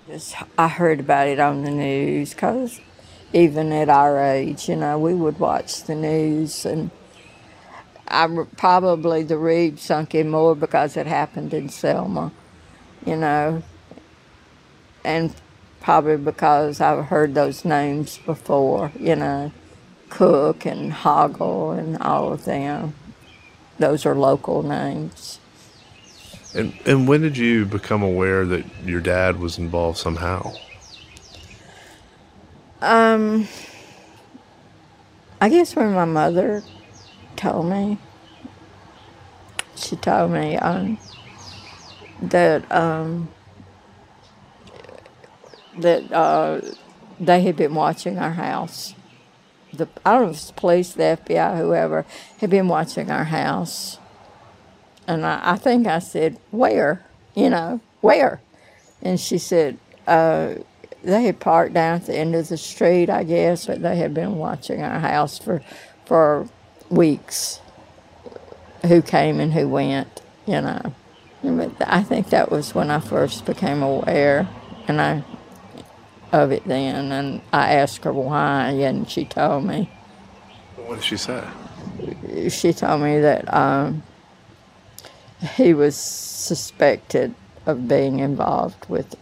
[0.58, 2.82] I heard about it on the news because
[3.32, 6.90] even at our age, you know, we would watch the news and
[8.08, 12.32] I probably the reed sunk in more because it happened in Selma,
[13.06, 13.62] you know,
[15.06, 15.32] and
[15.80, 19.52] probably because I've heard those names before, you know,
[20.10, 22.96] Cook and Hoggle and all of them.
[23.78, 25.38] Those are local names.
[26.56, 30.54] And and when did you become aware that your dad was involved somehow?
[32.82, 33.48] Um,
[35.40, 36.64] I guess when my mother
[37.36, 37.98] told me.
[39.76, 40.98] She told me um,
[42.22, 43.30] that um,
[45.78, 46.62] that uh,
[47.20, 48.96] they had been watching our house.
[49.74, 52.06] The I don't know if it's the police, the FBI, whoever
[52.40, 53.98] had been watching our house.
[55.08, 57.06] And I, I think I said, "Where?
[57.36, 58.42] You know, where?"
[59.02, 60.56] And she said, uh,
[61.04, 64.14] "They had parked down at the end of the street, I guess, but they had
[64.14, 65.62] been watching our house for
[66.06, 66.48] for
[66.90, 67.60] weeks
[68.86, 70.94] who came and who went, you know.
[71.44, 74.48] But I think that was when I first became aware
[74.88, 75.24] and I
[76.32, 79.90] of it then and I asked her why and she told me.
[80.78, 81.44] What did she say?
[82.50, 84.04] She told me that um,
[85.44, 87.34] he was suspected
[87.66, 89.16] of being involved with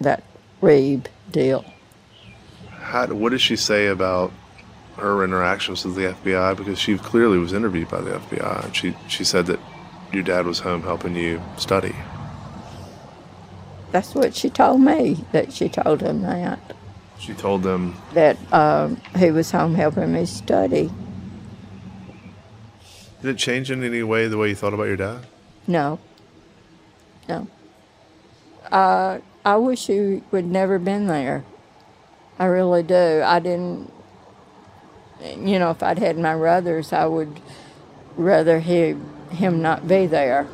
[0.00, 0.22] that
[0.62, 1.64] Reeb deal.
[2.70, 4.32] How, what did she say about
[4.98, 8.64] her interactions with the FBI because she clearly was interviewed by the FBI.
[8.64, 9.60] And she, she said that
[10.12, 11.94] your dad was home helping you study.
[13.92, 16.58] That's what she told me, that she told him that.
[17.18, 20.90] She told them that um, he was home helping me study.
[23.22, 25.26] Did it change in any way the way you thought about your dad?
[25.66, 25.98] No.
[27.28, 27.46] No.
[28.70, 31.44] Uh, I wish he would never been there.
[32.38, 33.22] I really do.
[33.24, 33.90] I didn't
[35.20, 37.40] you know, if I'd had my brothers, I would
[38.16, 38.96] rather he,
[39.30, 40.46] him not be there.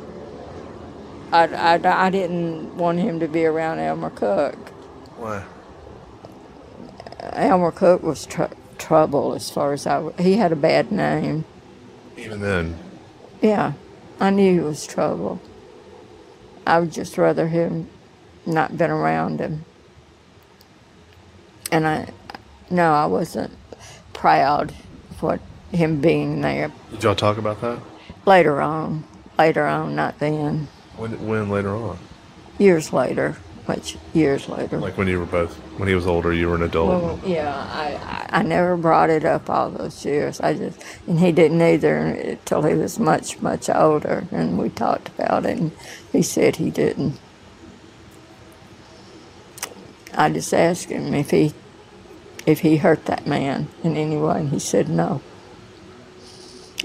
[1.31, 4.55] I, I, I didn't want him to be around Elmer Cook.
[5.17, 5.43] Why?
[7.19, 8.43] Elmer Cook was tr-
[8.77, 10.11] trouble as far as I.
[10.19, 11.45] He had a bad name.
[12.17, 12.77] Even then.
[13.41, 13.73] Yeah,
[14.19, 15.41] I knew he was trouble.
[16.65, 17.89] I would just rather him
[18.45, 19.65] not been around him.
[21.71, 22.09] And I,
[22.69, 23.53] no, I wasn't
[24.13, 24.73] proud
[25.17, 25.39] for
[25.71, 26.71] him being there.
[26.91, 27.79] Did y'all talk about that?
[28.25, 29.03] Later on.
[29.37, 30.67] Later on, not then.
[30.95, 31.99] When, when later on?
[32.57, 33.35] Years later.
[33.67, 34.77] Much years later.
[34.77, 36.87] Like when you were both, when he was older, you were an adult.
[36.87, 40.39] Well, yeah, I, I, I never brought it up all those years.
[40.41, 44.27] I just, and he didn't either until he was much, much older.
[44.31, 45.71] And we talked about it, and
[46.11, 47.19] he said he didn't.
[50.13, 51.53] I just asked him if he,
[52.45, 55.21] if he hurt that man in any way, and he said no.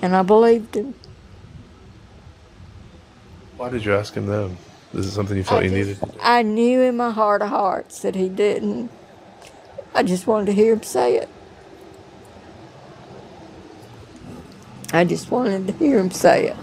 [0.00, 0.94] And I believed him.
[3.56, 4.56] Why did you ask him then?
[4.92, 6.20] Is it something you felt I you just- needed?
[6.22, 8.90] I knew in my heart of hearts that he didn't.
[9.94, 11.28] I just wanted to hear him say it.
[14.92, 16.56] I just wanted to hear him say it.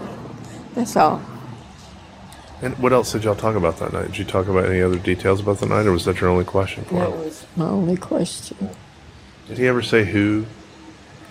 [0.74, 1.22] That's all.
[2.60, 4.06] And what else did y'all talk about that night?
[4.08, 6.44] Did you talk about any other details about the night, or was that your only
[6.44, 7.18] question for That him?
[7.20, 8.70] was my only question.
[9.46, 10.44] Did he ever say who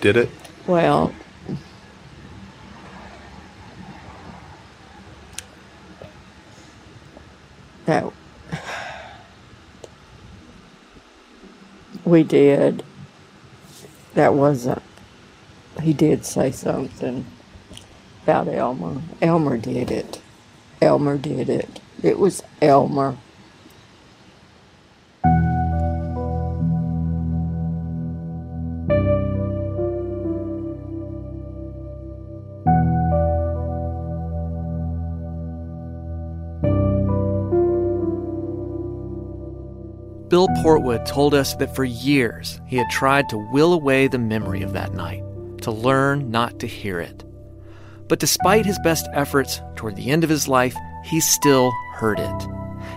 [0.01, 0.29] did it?
[0.65, 1.13] Well,
[7.87, 8.11] that
[12.05, 12.83] we did.
[14.13, 14.81] That wasn't.
[15.81, 17.25] He did say something
[18.23, 19.01] about Elmer.
[19.21, 20.21] Elmer did it.
[20.81, 21.79] Elmer did it.
[22.03, 23.17] It was Elmer.
[40.63, 44.73] Portwood told us that for years he had tried to will away the memory of
[44.73, 45.23] that night,
[45.61, 47.23] to learn not to hear it.
[48.07, 52.47] But despite his best efforts toward the end of his life, he still heard it.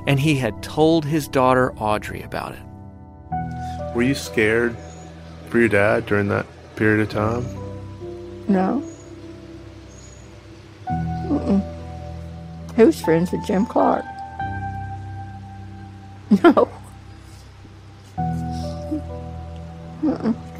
[0.06, 3.94] And he had told his daughter Audrey about it.
[3.94, 4.76] Were you scared
[5.48, 6.46] for your dad during that
[6.76, 7.44] period of time?
[8.48, 8.82] No.
[10.88, 11.76] Mm-mm.
[12.76, 14.04] He was friends with Jim Clark.
[16.44, 16.69] No.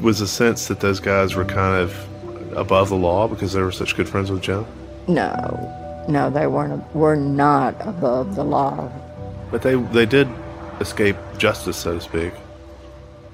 [0.01, 3.71] Was a sense that those guys were kind of above the law because they were
[3.71, 4.65] such good friends with Jim?
[5.07, 6.05] No.
[6.09, 6.83] No, they weren't.
[6.95, 8.91] Were not above the law.
[9.51, 10.27] But they they did
[10.79, 12.33] escape justice, so to speak.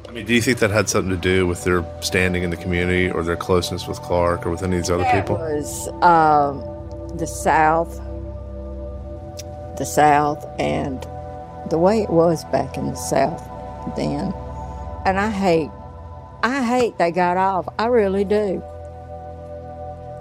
[0.07, 2.57] I mean, do you think that had something to do with their standing in the
[2.57, 5.35] community or their closeness with Clark or with any of these other That people?
[5.37, 7.95] was um, the South,
[9.77, 11.05] the South, and
[11.69, 13.43] the way it was back in the South
[13.95, 14.33] then.
[15.05, 15.69] And I hate,
[16.47, 17.67] I hate they got off.
[17.77, 18.63] I really do.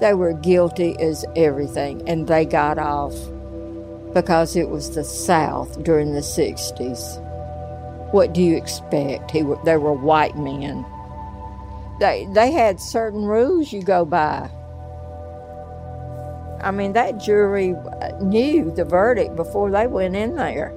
[0.01, 3.15] They were guilty as everything, and they got off
[4.12, 7.23] because it was the South during the 60s.
[8.12, 9.31] What do you expect?
[9.31, 10.85] He they were white men.
[12.01, 14.51] They, they had certain rules you go by.
[16.61, 20.75] I mean, that jury uh, knew the verdict before they went in there.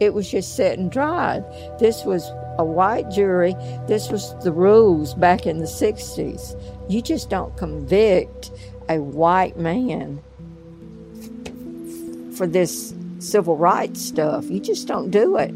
[0.00, 1.44] It was just set and dried.
[1.78, 3.54] This was a white jury.
[3.86, 6.60] This was the rules back in the 60s.
[6.88, 8.50] You just don't convict
[8.88, 10.22] a white man
[12.34, 14.50] for this civil rights stuff.
[14.50, 15.52] You just don't do it.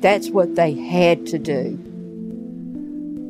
[0.00, 1.78] That's what they had to do.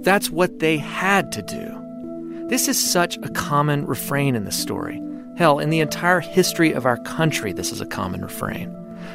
[0.03, 2.47] That's what they had to do.
[2.49, 5.01] This is such a common refrain in the story.
[5.37, 8.71] Hell, in the entire history of our country, this is a common refrain.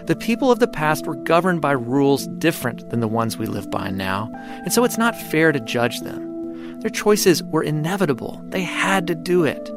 [0.07, 3.69] The people of the past were governed by rules different than the ones we live
[3.69, 4.31] by now,
[4.63, 6.79] and so it's not fair to judge them.
[6.79, 9.69] Their choices were inevitable, they had to do it.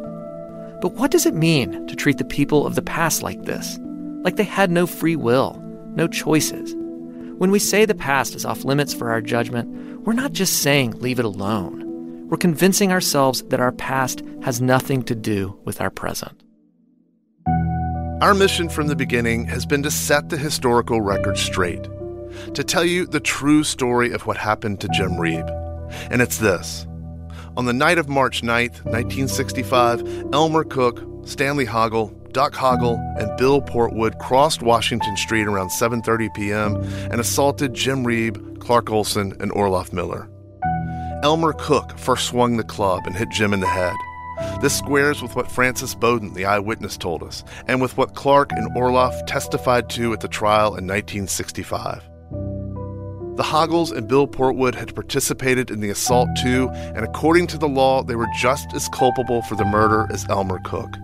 [0.80, 3.80] But what does it mean to treat the people of the past like this?
[4.22, 5.60] Like they had no free will,
[5.96, 6.76] no choices?
[7.38, 10.92] When we say the past is off limits for our judgment, we're not just saying
[11.00, 12.28] leave it alone.
[12.28, 16.40] We're convincing ourselves that our past has nothing to do with our present.
[18.20, 21.84] Our mission from the beginning has been to set the historical record straight,
[22.52, 25.48] to tell you the true story of what happened to Jim Reeb.
[26.10, 26.86] And it's this.
[27.56, 33.62] On the night of March 9th, 1965, Elmer Cook, Stanley Hoggle, Duck Hoggle, and Bill
[33.62, 36.76] Portwood crossed Washington Street around 7:30 p.m.
[37.10, 40.28] and assaulted Jim Reeb, Clark Olson, and Orloff Miller.
[41.22, 43.96] Elmer Cook first swung the club and hit Jim in the head.
[44.60, 48.70] This squares with what Frances Bowden, the eyewitness, told us, and with what Clark and
[48.76, 52.02] Orloff testified to at the trial in 1965.
[53.36, 57.70] The Hoggles and Bill Portwood had participated in the assault too, and according to the
[57.70, 60.94] law, they were just as culpable for the murder as Elmer Cook.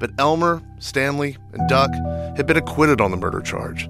[0.00, 1.92] But Elmer, Stanley, and Duck
[2.36, 3.88] had been acquitted on the murder charge,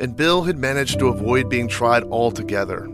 [0.00, 2.88] and Bill had managed to avoid being tried altogether.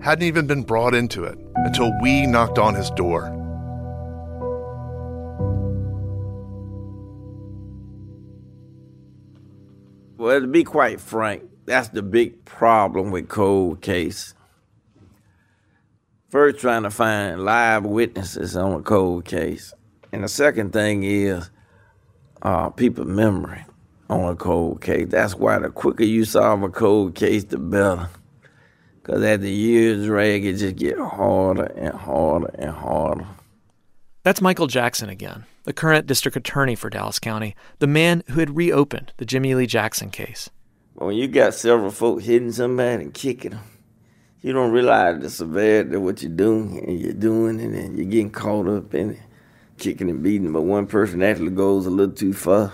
[0.00, 3.43] Hadn't even been brought into it until we knocked on his door.
[10.24, 14.32] Well, to be quite frank, that's the big problem with cold case.
[16.30, 19.74] First, trying to find live witnesses on a cold case.
[20.12, 21.50] And the second thing is
[22.40, 23.66] uh, people's memory
[24.08, 25.08] on a cold case.
[25.10, 28.08] That's why the quicker you solve a cold case, the better.
[29.02, 33.26] Because as the years drag, it just get harder and harder and harder.
[34.22, 38.56] That's Michael Jackson again, the current district attorney for Dallas County, the man who had
[38.56, 40.48] reopened the Jimmy Lee Jackson case.
[40.94, 43.64] When you got several folks hitting somebody and kicking them,
[44.40, 48.06] you don't realize the severity of what you're doing, and you're doing it, and you're
[48.06, 49.20] getting caught up in it,
[49.78, 50.52] kicking and beating.
[50.52, 52.72] But one person actually goes a little too far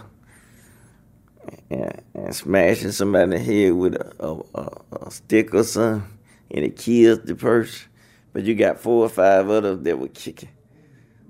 [1.71, 6.11] and, and smashing somebody in the head with a, a, a stick or something,
[6.51, 7.89] and it kills the person.
[8.33, 10.51] But you got four or five others that were kicking.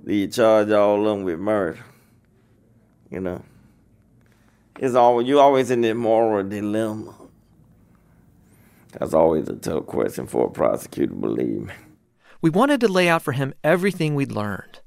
[0.03, 1.85] Then you charge all of them with murder.
[3.11, 3.43] You know,
[4.79, 7.15] it's always you always in that moral dilemma.
[8.99, 11.75] That's always a tough question for a prosecutor, believe me.
[12.41, 14.81] We wanted to lay out for him everything we'd learned.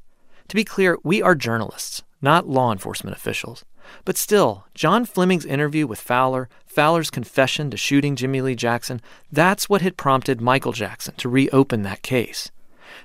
[0.49, 3.63] To be clear, we are journalists, not law enforcement officials.
[4.05, 9.01] But still, John Fleming's interview with Fowler, Fowler's confession to shooting Jimmy Lee Jackson,
[9.31, 12.49] that's what had prompted Michael Jackson to reopen that case.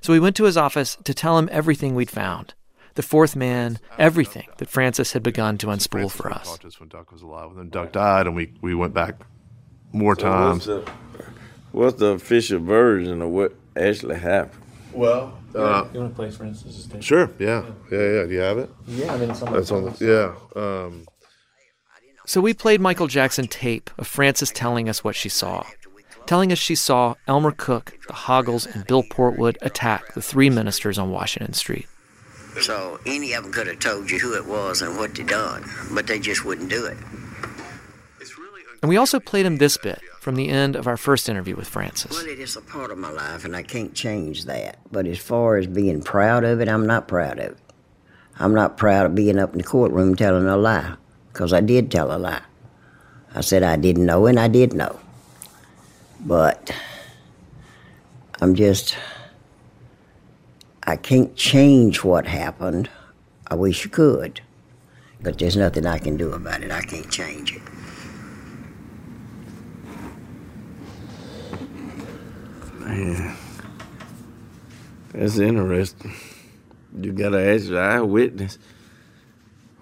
[0.01, 2.55] So we went to his office to tell him everything we'd found.
[2.95, 6.49] The fourth man, everything that Frances had begun to unspool for us.
[6.49, 8.93] Talked to us when Duck was alive, and then Duck died, and we, we went
[8.93, 9.15] back
[9.93, 10.67] more So times.
[10.67, 10.93] What's the,
[11.73, 14.63] what's the official version of what actually happened?
[14.93, 17.03] Well, uh, you want to play Frances's tape?
[17.03, 17.31] Sure.
[17.39, 17.65] Yeah.
[17.91, 17.99] Yeah.
[17.99, 18.23] Yeah.
[18.25, 18.71] Do you have it?
[18.87, 20.37] Yeah, I mean, it's on That's on the.
[20.57, 20.61] Yeah.
[20.61, 21.07] Um,
[22.27, 25.65] So we played Michael Jackson tape of Frances telling us what she saw.
[26.29, 30.99] Telling us she saw Elmer Cook, the Hoggles, and Bill Portwood attack the three ministers
[30.99, 31.87] on Washington Street.
[32.61, 35.65] So any of them could have told you who it was and what they done,
[35.91, 36.99] but they just wouldn't do it.
[38.83, 41.67] And we also played him this bit from the end of our first interview with
[41.67, 42.11] Frances.
[42.11, 44.81] Well, it is a part of my life, and I can't change that.
[44.93, 47.59] But as far as being proud of it, I'm not proud of it.
[48.39, 50.97] I'm not proud of being up in the courtroom telling a lie,
[51.33, 52.43] because I did tell a lie.
[53.35, 55.01] I said I didn't know, and I did know.
[56.21, 56.73] But
[58.41, 58.97] I'm just,
[60.85, 62.91] I can't change what happened.
[63.47, 64.41] I wish you could,
[65.23, 66.71] but there's nothing I can do about it.
[66.71, 67.63] I can't change it.
[72.81, 73.37] Man,
[75.13, 76.15] that's interesting.
[77.01, 78.59] You gotta ask the eyewitness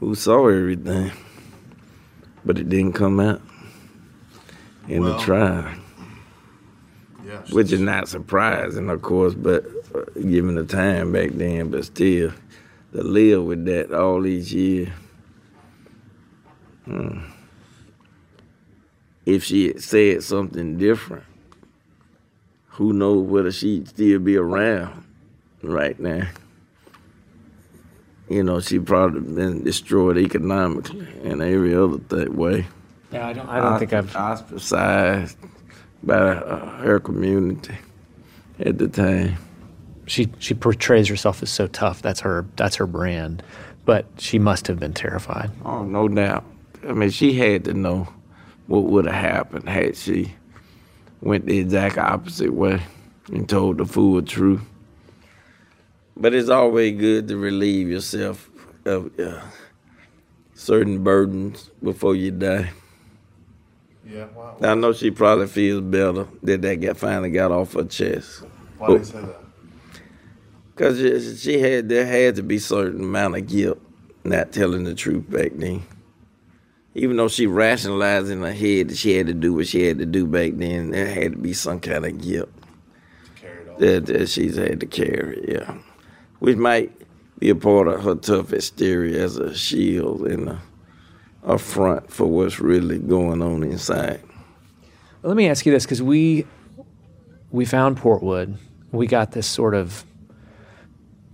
[0.01, 1.13] who saw everything,
[2.45, 3.41] but it didn't come out
[4.89, 5.73] in Well, the trial,
[7.27, 7.41] yeah.
[7.51, 9.65] which is not surprising, of course, but
[9.95, 12.33] uh, given the time back then, but still,
[12.93, 14.89] to live with that all these years.
[16.85, 17.19] Hmm.
[19.25, 21.25] If she had said something different,
[22.69, 25.05] who knows whether she'd still be around
[25.63, 26.29] right now.
[28.29, 32.67] You know, she probably been destroyed economically and every other th- way.
[33.13, 35.37] Yeah, I don't- I don't think I've- ostracized
[36.07, 37.77] by uh, her community
[38.61, 39.37] at the time.
[40.07, 42.01] She she portrays herself as so tough.
[42.01, 43.43] That's her that's her brand.
[43.85, 45.51] But she must have been terrified.
[45.65, 46.45] Oh, no doubt.
[46.89, 48.09] I mean, she had to know
[48.67, 50.35] what would have happened had she
[51.21, 52.83] went the exact opposite way
[53.33, 54.63] and told the full truth.
[56.17, 58.51] But it's always good to relieve yourself
[58.85, 59.41] of uh,
[60.55, 62.71] certain burdens before you die.
[64.09, 64.27] Yeah.
[64.27, 64.57] Wow.
[64.63, 68.45] I know she probably feels better that that got finally got off her chest.
[68.79, 69.41] Why do you say that?
[70.75, 73.81] Because she, she had there had to be certain amount of guilt
[74.25, 75.83] not telling the truth back then.
[76.95, 79.99] Even though she rationalized in her head that she had to do what she had
[79.99, 82.49] to do back then, there had to be some kind of guilt
[83.79, 85.77] that, that she's had to carry, yeah.
[86.39, 86.93] Which might
[87.39, 90.63] be a part of her tough exterior as a shield and a,
[91.47, 94.21] a front for what's really going on inside.
[95.23, 96.45] Let me ask you this because we
[97.51, 98.57] we found Portwood.
[98.93, 100.05] We got this sort of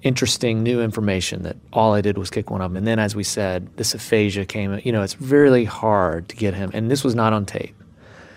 [0.03, 2.77] interesting new information that all I did was kick one of them.
[2.77, 4.81] And then, as we said, this aphasia came.
[4.85, 7.75] You know, it's really hard to get him, and this was not on tape.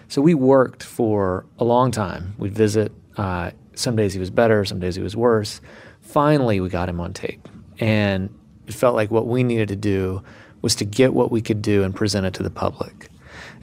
[0.07, 2.35] So we worked for a long time.
[2.37, 2.91] We'd visit.
[3.17, 5.59] Uh, some days he was better, some days he was worse.
[6.01, 7.47] Finally, we got him on tape,
[7.79, 8.29] and
[8.67, 10.23] it felt like what we needed to do
[10.65, 13.09] was to get what we could do and present it to the public.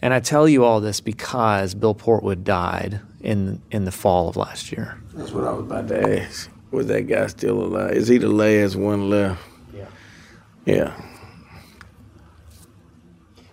[0.01, 4.37] And I tell you all this because Bill Portwood died in in the fall of
[4.37, 5.03] last year.
[5.13, 6.49] That's what I was about to ask.
[6.71, 7.91] Was that guy still alive?
[7.91, 9.43] Is he the last one left?
[9.75, 9.87] Yeah.
[10.65, 11.03] Yeah.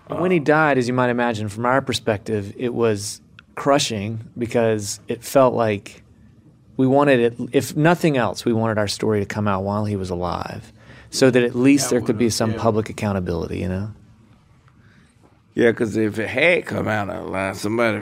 [0.10, 3.20] when he died, as you might imagine, from our perspective, it was
[3.56, 6.04] crushing because it felt like
[6.78, 9.96] we wanted it, if nothing else, we wanted our story to come out while he
[9.96, 10.72] was alive
[11.10, 13.92] so that at least there could be some public accountability, you know?
[15.56, 18.00] Yeah, because if it had come out of line, somebody,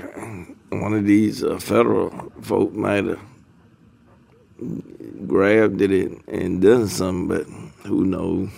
[0.69, 3.19] one of these uh, federal folk might have
[5.25, 7.47] grabbed it and done something, but
[7.87, 8.49] who knows?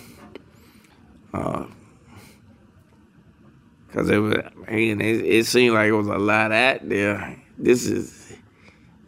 [3.86, 4.34] Because it was,
[4.68, 7.36] man, it, it seemed like it was a lot out there.
[7.56, 8.19] This is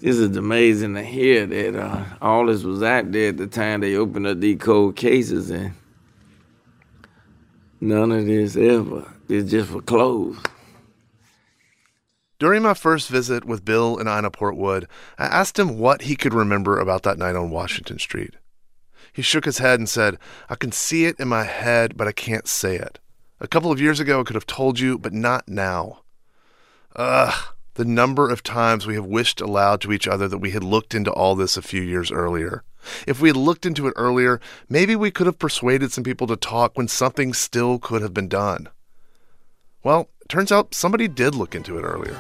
[0.03, 3.80] this is amazing to hear that uh, all this was out there at the time
[3.80, 5.74] they opened up these cold cases and
[7.80, 9.09] none of this ever.
[9.28, 10.38] It's just for clothes.
[12.40, 14.86] During my first visit with Bill and Ina Portwood,
[15.18, 18.34] I asked him what he could remember about that night on Washington Street.
[19.12, 22.12] He shook his head and said, I can see it in my head, but I
[22.12, 22.98] can't say it.
[23.38, 26.00] A couple of years ago, I could have told you, but not now.
[26.96, 30.62] Ugh, the number of times we have wished aloud to each other that we had
[30.62, 32.62] looked into all this a few years earlier.
[33.07, 36.37] If we had looked into it earlier, maybe we could have persuaded some people to
[36.37, 38.68] talk when something still could have been done.
[39.83, 42.18] Well, turns out somebody did look into it earlier.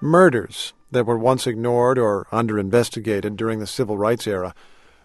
[0.00, 4.54] Murders that were once ignored or under-investigated during the civil rights era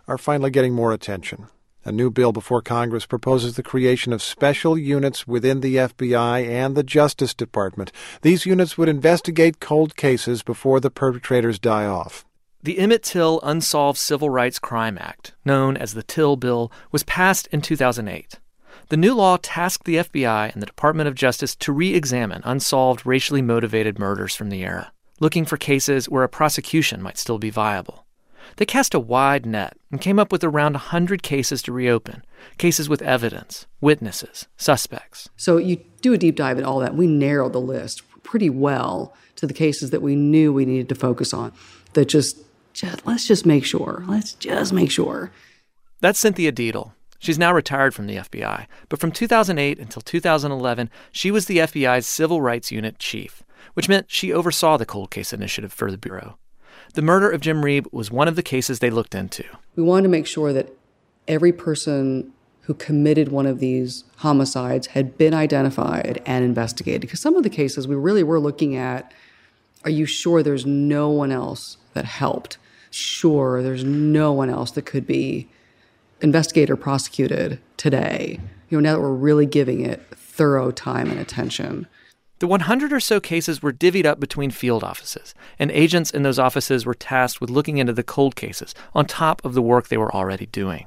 [0.08, 1.48] are finally getting more attention.
[1.88, 6.76] A new bill before Congress proposes the creation of special units within the FBI and
[6.76, 7.94] the Justice Department.
[8.24, 12.26] These units would investigate cold cases before the perpetrators die off.
[12.62, 17.48] The Emmett Till Unsolved Civil Rights Crime Act, known as the Till Bill, was passed
[17.54, 18.38] in 2008.
[18.90, 23.06] The new law tasked the FBI and the Department of Justice to re examine unsolved
[23.06, 27.50] racially motivated murders from the era, looking for cases where a prosecution might still be
[27.50, 28.07] viable.
[28.58, 32.24] They cast a wide net and came up with around 100 cases to reopen
[32.58, 35.30] cases with evidence, witnesses, suspects.
[35.38, 36.96] So you do a deep dive in all that.
[36.96, 40.96] We narrowed the list pretty well to the cases that we knew we needed to
[40.96, 41.54] focus on.
[41.94, 42.40] That just,
[42.74, 44.04] just let's just make sure.
[44.08, 45.32] Let's just make sure.
[46.02, 46.94] That's Cynthia Deitle.
[47.20, 52.08] She's now retired from the FBI, but from 2008 until 2011, she was the FBI's
[52.08, 53.44] Civil Rights Unit chief,
[53.74, 56.38] which meant she oversaw the cold case initiative for the Bureau.
[56.94, 59.44] The murder of Jim Reeb was one of the cases they looked into.
[59.76, 60.72] We wanted to make sure that
[61.28, 67.02] every person who committed one of these homicides had been identified and investigated.
[67.02, 69.14] Because some of the cases we really were looking at
[69.86, 72.58] are you sure there's no one else that helped?
[72.90, 75.48] Sure, there's no one else that could be
[76.20, 78.40] investigated or prosecuted today.
[78.70, 81.88] You know, now that we're really giving it thorough time and attention.
[82.40, 86.38] The 100 or so cases were divvied up between field offices, and agents in those
[86.38, 89.98] offices were tasked with looking into the cold cases on top of the work they
[89.98, 90.86] were already doing.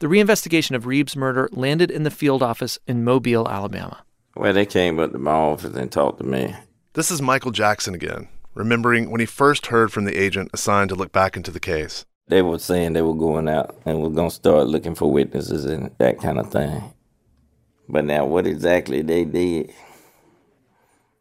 [0.00, 4.02] The reinvestigation of Reeb's murder landed in the field office in Mobile, Alabama.
[4.34, 6.56] Well, they came up to my office and talked to me.
[6.94, 10.96] This is Michael Jackson again, remembering when he first heard from the agent assigned to
[10.96, 12.04] look back into the case.
[12.26, 15.64] They were saying they were going out and were going to start looking for witnesses
[15.64, 16.92] and that kind of thing.
[17.88, 19.72] But now, what exactly they did,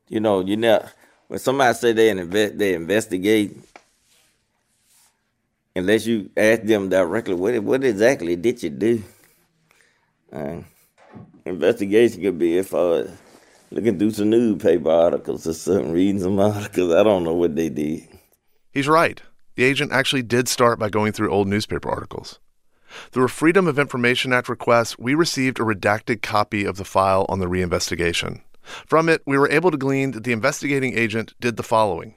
[0.09, 0.85] you know, you know,
[1.27, 3.57] when somebody say they invest, they investigate,
[5.75, 9.03] unless you ask them directly, what what exactly did you do?
[10.31, 10.57] Uh,
[11.45, 13.05] investigation could be if I
[13.71, 16.93] looking through some newspaper articles or something, reading some articles.
[16.93, 18.07] I don't know what they did.
[18.71, 19.21] He's right.
[19.55, 22.39] The agent actually did start by going through old newspaper articles.
[23.11, 27.25] Through a Freedom of Information Act request, we received a redacted copy of the file
[27.27, 28.41] on the reinvestigation.
[28.85, 32.15] From it, we were able to glean that the investigating agent did the following.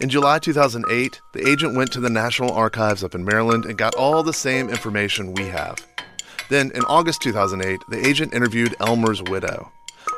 [0.00, 3.94] In July 2008, the agent went to the National Archives up in Maryland and got
[3.94, 5.76] all the same information we have.
[6.48, 9.70] Then, in August 2008, the agent interviewed Elmer's widow.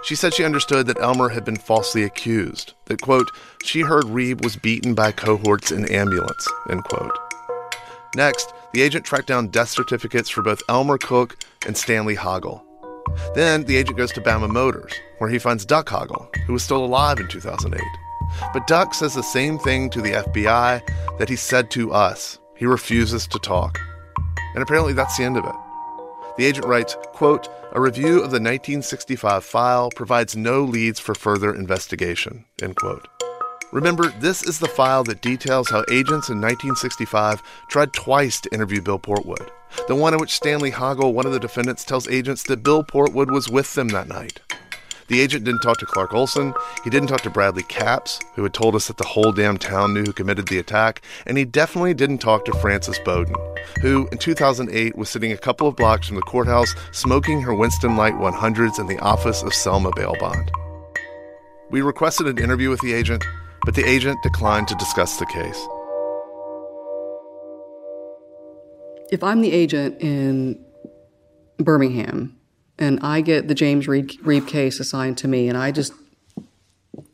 [0.02, 3.30] She said she understood that Elmer had been falsely accused, that, quote,
[3.62, 7.16] she heard Reeb was beaten by cohorts in ambulance, end quote.
[8.16, 11.36] Next, the agent tracked down death certificates for both Elmer Cook
[11.66, 12.62] and Stanley Hoggle.
[13.34, 16.84] Then the agent goes to Bama Motors, where he finds Duck Hoggle, who was still
[16.84, 17.80] alive in 2008.
[18.52, 20.82] But Duck says the same thing to the FBI
[21.18, 22.38] that he said to us.
[22.56, 23.78] He refuses to talk.
[24.54, 25.54] And apparently that's the end of it.
[26.36, 31.54] The agent writes, quote, a review of the 1965 file provides no leads for further
[31.54, 33.06] investigation, end quote.
[33.72, 38.80] Remember, this is the file that details how agents in 1965 tried twice to interview
[38.80, 39.48] Bill Portwood.
[39.88, 43.30] The one in which Stanley Hoggle, one of the defendants, tells agents that Bill Portwood
[43.30, 44.40] was with them that night.
[45.08, 46.54] The agent didn't talk to Clark Olson.
[46.82, 49.92] He didn't talk to Bradley Capps, who had told us that the whole damn town
[49.92, 51.02] knew who committed the attack.
[51.26, 53.34] And he definitely didn't talk to Frances Bowden,
[53.82, 57.96] who in 2008 was sitting a couple of blocks from the courthouse smoking her Winston
[57.96, 60.50] Light 100s in the office of Selma Bail Bond.
[61.70, 63.24] We requested an interview with the agent,
[63.64, 65.66] but the agent declined to discuss the case.
[69.10, 70.64] If I'm the agent in
[71.58, 72.36] Birmingham
[72.78, 75.92] and I get the James Reeb, case assigned to me and I just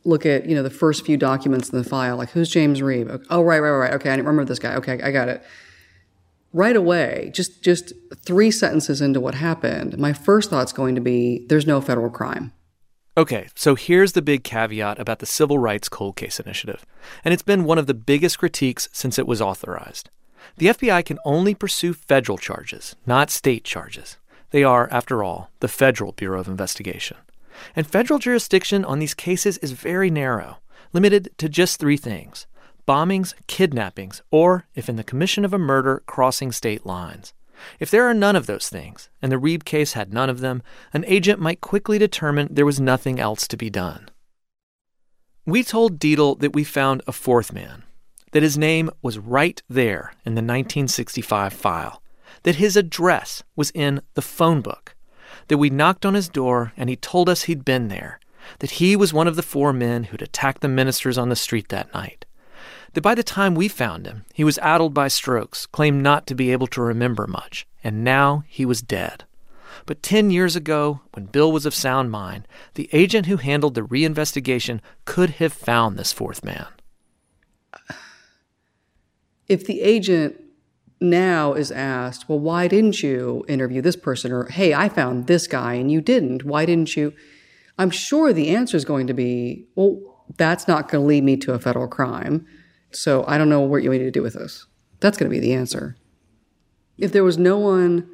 [0.03, 3.25] look at, you know, the first few documents in the file, like who's James Reeb?
[3.29, 3.93] Oh, right, right, right.
[3.93, 4.75] Okay, I remember this guy.
[4.75, 5.43] Okay, I got it.
[6.53, 7.93] Right away, just just
[8.25, 12.51] three sentences into what happened, my first thought's going to be there's no federal crime.
[13.17, 16.85] Okay, so here's the big caveat about the Civil Rights Cold Case Initiative,
[17.23, 20.09] and it's been one of the biggest critiques since it was authorized.
[20.57, 24.17] The FBI can only pursue federal charges, not state charges.
[24.51, 27.17] They are, after all, the Federal Bureau of Investigation.
[27.75, 30.57] And federal jurisdiction on these cases is very narrow,
[30.93, 32.47] limited to just three things
[32.87, 37.33] bombings, kidnappings, or, if in the commission of a murder, crossing state lines.
[37.79, 40.63] If there are none of those things, and the Reeb case had none of them,
[40.91, 44.09] an agent might quickly determine there was nothing else to be done.
[45.45, 47.83] We told Deitle that we found a fourth man,
[48.31, 52.01] that his name was right there in the 1965 file,
[52.43, 54.95] that his address was in the phone book,
[55.47, 58.19] that we knocked on his door and he told us he'd been there,
[58.59, 61.69] that he was one of the four men who'd attacked the ministers on the street
[61.69, 62.25] that night.
[62.93, 66.35] That by the time we found him, he was addled by strokes, claimed not to
[66.35, 69.23] be able to remember much, and now he was dead.
[69.85, 73.81] But 10 years ago, when Bill was of sound mind, the agent who handled the
[73.81, 76.67] reinvestigation could have found this fourth man.
[79.51, 80.39] If the agent
[81.01, 84.31] now is asked, well, why didn't you interview this person?
[84.31, 86.45] Or, hey, I found this guy and you didn't.
[86.45, 87.11] Why didn't you?
[87.77, 89.99] I'm sure the answer is going to be, well,
[90.37, 92.47] that's not going to lead me to a federal crime.
[92.91, 94.67] So I don't know what you need to do with this.
[95.01, 95.97] That's going to be the answer.
[96.97, 98.07] If there was no one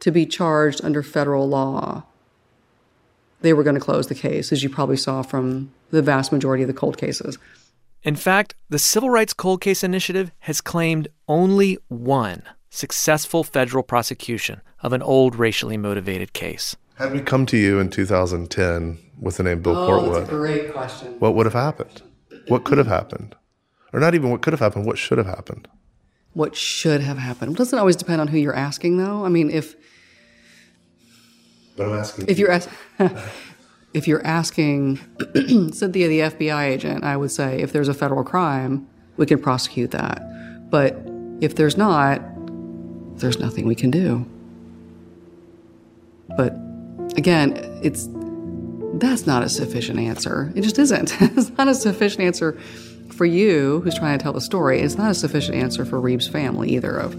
[0.00, 2.06] to be charged under federal law,
[3.40, 6.64] they were going to close the case, as you probably saw from the vast majority
[6.64, 7.38] of the cold cases.
[8.06, 14.60] In fact, the Civil Rights Cold Case Initiative has claimed only one successful federal prosecution
[14.80, 16.76] of an old racially motivated case.
[16.94, 20.32] Had we come to you in 2010 with the name Bill oh, Portwood, that's a
[20.32, 21.16] great question.
[21.18, 22.02] what would have happened?
[22.46, 23.34] What could have happened?
[23.92, 25.66] Or not even what could have happened, what should have happened?
[26.32, 27.54] What should have happened?
[27.54, 29.24] It doesn't always depend on who you're asking, though.
[29.24, 29.74] I mean, if
[31.76, 32.68] But I'm asking if you're as-
[33.96, 34.98] if you're asking
[35.72, 38.86] Cynthia, the FBI agent, I would say if there's a federal crime,
[39.16, 40.20] we can prosecute that.
[40.70, 40.98] But
[41.40, 42.20] if there's not,
[43.18, 44.26] there's nothing we can do.
[46.36, 46.52] But
[47.16, 48.06] again, it's
[48.98, 50.52] that's not a sufficient answer.
[50.54, 51.14] It just isn't.
[51.20, 52.52] it's not a sufficient answer
[53.12, 54.80] for you who's trying to tell the story.
[54.80, 57.14] It's not a sufficient answer for Reeb's family either of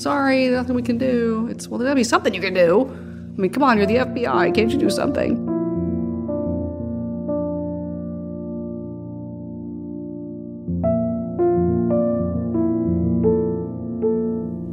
[0.00, 1.48] sorry, nothing we can do.
[1.50, 2.86] It's well there'll be something you can do.
[2.86, 4.54] I mean, come on, you're the FBI.
[4.54, 5.53] Can't you do something?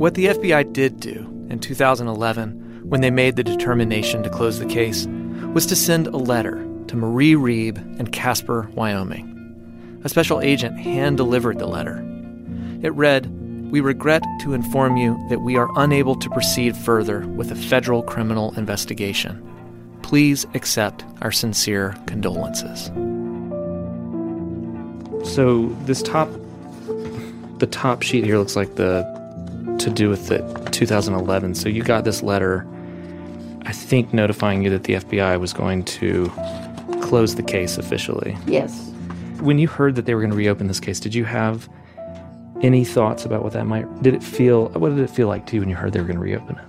[0.01, 1.19] What the FBI did do
[1.51, 5.05] in 2011, when they made the determination to close the case,
[5.53, 10.01] was to send a letter to Marie Reeb in Casper, Wyoming.
[10.03, 12.03] A special agent hand delivered the letter.
[12.81, 13.27] It read,
[13.71, 18.01] We regret to inform you that we are unable to proceed further with a federal
[18.01, 19.47] criminal investigation.
[20.01, 22.87] Please accept our sincere condolences.
[25.31, 26.27] So this top
[27.59, 29.20] the top sheet here looks like the
[29.83, 30.39] to do with the
[30.71, 31.55] 2011.
[31.55, 32.67] So you got this letter
[33.65, 36.31] I think notifying you that the FBI was going to
[37.01, 38.35] close the case officially.
[38.47, 38.91] Yes.
[39.39, 41.69] When you heard that they were going to reopen this case, did you have
[42.61, 45.55] any thoughts about what that might did it feel what did it feel like to
[45.55, 46.65] you when you heard they were going to reopen it?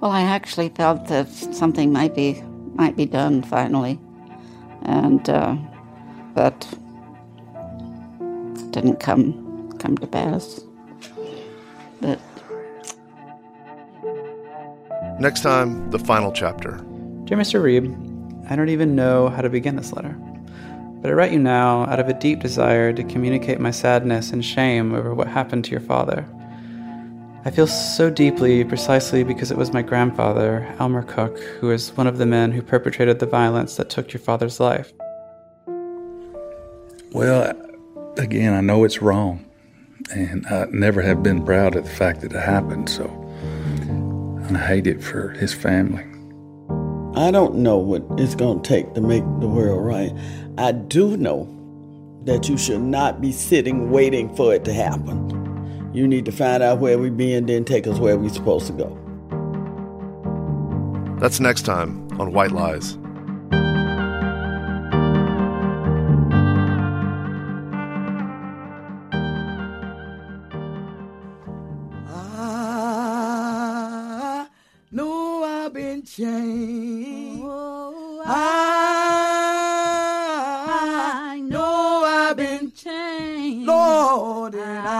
[0.00, 2.42] Well, I actually felt that something might be
[2.74, 3.98] might be done finally,
[4.82, 5.56] and uh,
[6.34, 6.60] but
[8.70, 10.60] didn't come come to pass.
[12.04, 12.20] But
[15.18, 16.72] Next time, the final chapter.
[17.24, 17.62] Dear Mr.
[17.62, 20.14] Reeb, I don't even know how to begin this letter.
[21.00, 24.44] But I write you now out of a deep desire to communicate my sadness and
[24.44, 26.26] shame over what happened to your father.
[27.46, 32.06] I feel so deeply precisely because it was my grandfather, Elmer Cook, who is one
[32.06, 34.92] of the men who perpetrated the violence that took your father's life.
[37.12, 37.52] Well,
[38.16, 39.44] again, I know it's wrong,
[40.10, 43.06] and I never have been proud of the fact that it happened, so
[44.46, 46.04] and I hate it for his family.
[47.16, 50.12] I don't know what it's going to take to make the world right.
[50.58, 51.48] I do know
[52.24, 55.90] that you should not be sitting waiting for it to happen.
[55.94, 58.66] You need to find out where we be and then take us where we're supposed
[58.66, 58.98] to go.
[61.20, 62.98] That's next time on White Lies.
[76.16, 76.22] Oh,
[78.24, 81.26] I've been changed.
[81.26, 83.66] I know I've been changed.
[83.66, 84.92] Lord, and I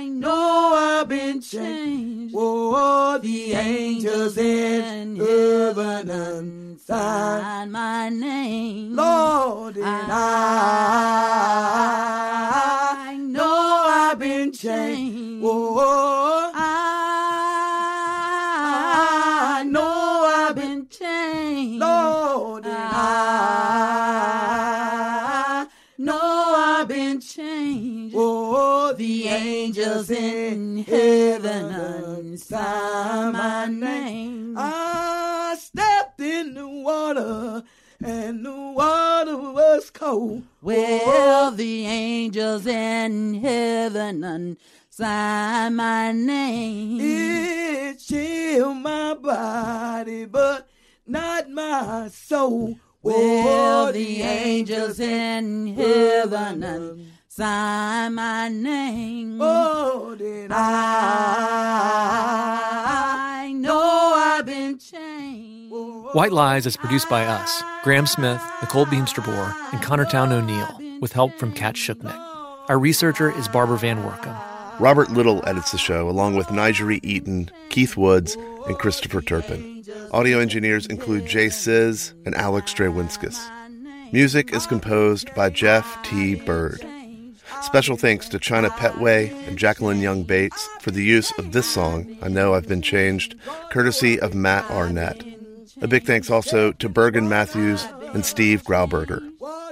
[0.00, 2.34] I know I've been changed.
[2.36, 8.94] Oh, the angels in heaven and sign my name.
[8.94, 11.17] Lord, and I
[28.96, 30.47] the angels in
[66.18, 71.12] White Lies is produced by us, Graham Smith, Nicole Beemsterboer, and Connor Towne O'Neill, with
[71.12, 72.18] help from Kat Shuknick.
[72.68, 74.36] Our researcher is Barbara Van Woerkom.
[74.80, 79.84] Robert Little edits the show, along with N'Jeri Eaton, Keith Woods, and Christopher Turpin.
[80.10, 83.38] Audio engineers include Jay Sizz and Alex Drewenskus.
[84.12, 86.34] Music is composed by Jeff T.
[86.34, 86.84] Byrd.
[87.62, 92.18] Special thanks to China Petway and Jacqueline Young Bates for the use of this song,
[92.20, 93.36] I Know I've Been Changed,
[93.70, 95.37] courtesy of Matt Arnett.
[95.80, 99.22] A big thanks also to Bergen Matthews and Steve Grauberger.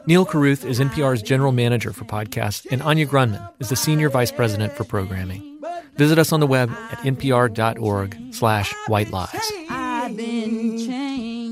[0.06, 4.30] Neal Carruth is NPR's general manager for podcasts, and Anya Grundmann is the senior vice
[4.30, 5.58] president for programming.
[5.96, 9.52] Visit us on the web at npr.org slash white lies.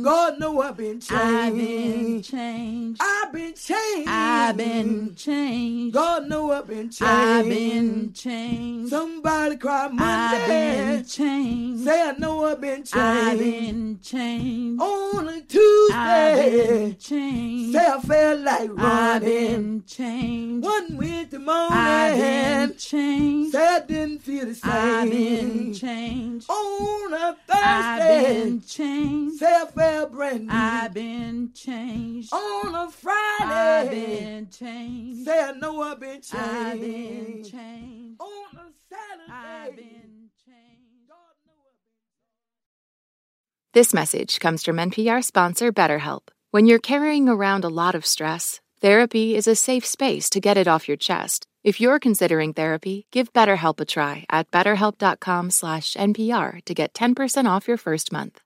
[0.06, 0.38] I've been changed.
[0.38, 1.12] God know I've been changed.
[1.12, 3.00] I've been changed.
[3.00, 4.08] I've been changed.
[4.08, 5.94] I've been changed.
[5.94, 7.02] God know I've been changed.
[7.02, 8.90] I've been changed.
[8.90, 10.02] Somebody cry Monday.
[10.04, 11.84] I've been changed.
[11.84, 12.96] Say I know I've been changed.
[12.96, 14.82] I've been changed.
[14.82, 15.73] Only Tuesday.
[15.96, 17.72] I've been changed.
[17.78, 18.84] Say I felt like running.
[18.84, 20.64] I've been changed.
[20.64, 21.68] One winter morning.
[21.72, 23.52] I've been changed.
[23.52, 24.70] Say I didn't feel the same.
[24.72, 26.50] I've been changed.
[26.50, 27.62] On a Thursday.
[27.64, 29.38] I've been changed.
[29.38, 30.52] Say I felt brand new.
[30.52, 32.32] I've been changed.
[32.32, 33.44] On a Friday.
[33.44, 35.24] I've been changed.
[35.24, 36.34] Say I know I've been changed.
[36.34, 38.20] I've been changed.
[38.20, 39.32] On a Saturday.
[39.32, 40.23] I've been
[43.74, 46.28] This message comes from NPR sponsor BetterHelp.
[46.52, 50.56] When you're carrying around a lot of stress, therapy is a safe space to get
[50.56, 51.48] it off your chest.
[51.64, 57.76] If you're considering therapy, give BetterHelp a try at betterhelp.com/npr to get 10% off your
[57.76, 58.40] first month.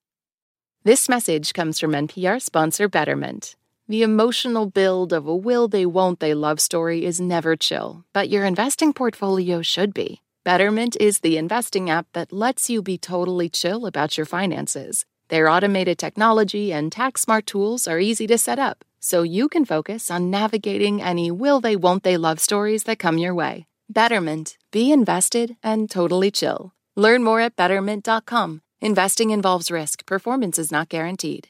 [0.83, 3.55] This message comes from NPR sponsor Betterment.
[3.87, 8.31] The emotional build of a will they won't they love story is never chill, but
[8.31, 10.23] your investing portfolio should be.
[10.43, 15.05] Betterment is the investing app that lets you be totally chill about your finances.
[15.29, 19.65] Their automated technology and tax smart tools are easy to set up, so you can
[19.65, 23.67] focus on navigating any will they won't they love stories that come your way.
[23.91, 24.57] Betterment.
[24.73, 26.73] Be invested and totally chill.
[26.97, 28.63] Learn more at betterment.com.
[28.81, 31.49] Investing involves risk, performance is not guaranteed.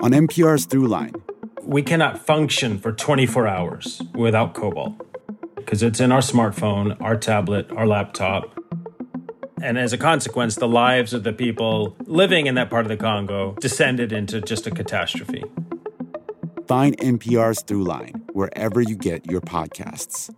[0.00, 1.20] On NPR's Throughline,
[1.62, 4.94] we cannot function for 24 hours without cobalt
[5.56, 8.58] because it's in our smartphone, our tablet, our laptop.
[9.62, 12.96] And as a consequence, the lives of the people living in that part of the
[12.96, 15.44] Congo descended into just a catastrophe.
[16.66, 20.30] find NPR's Throughline wherever you get your podcasts.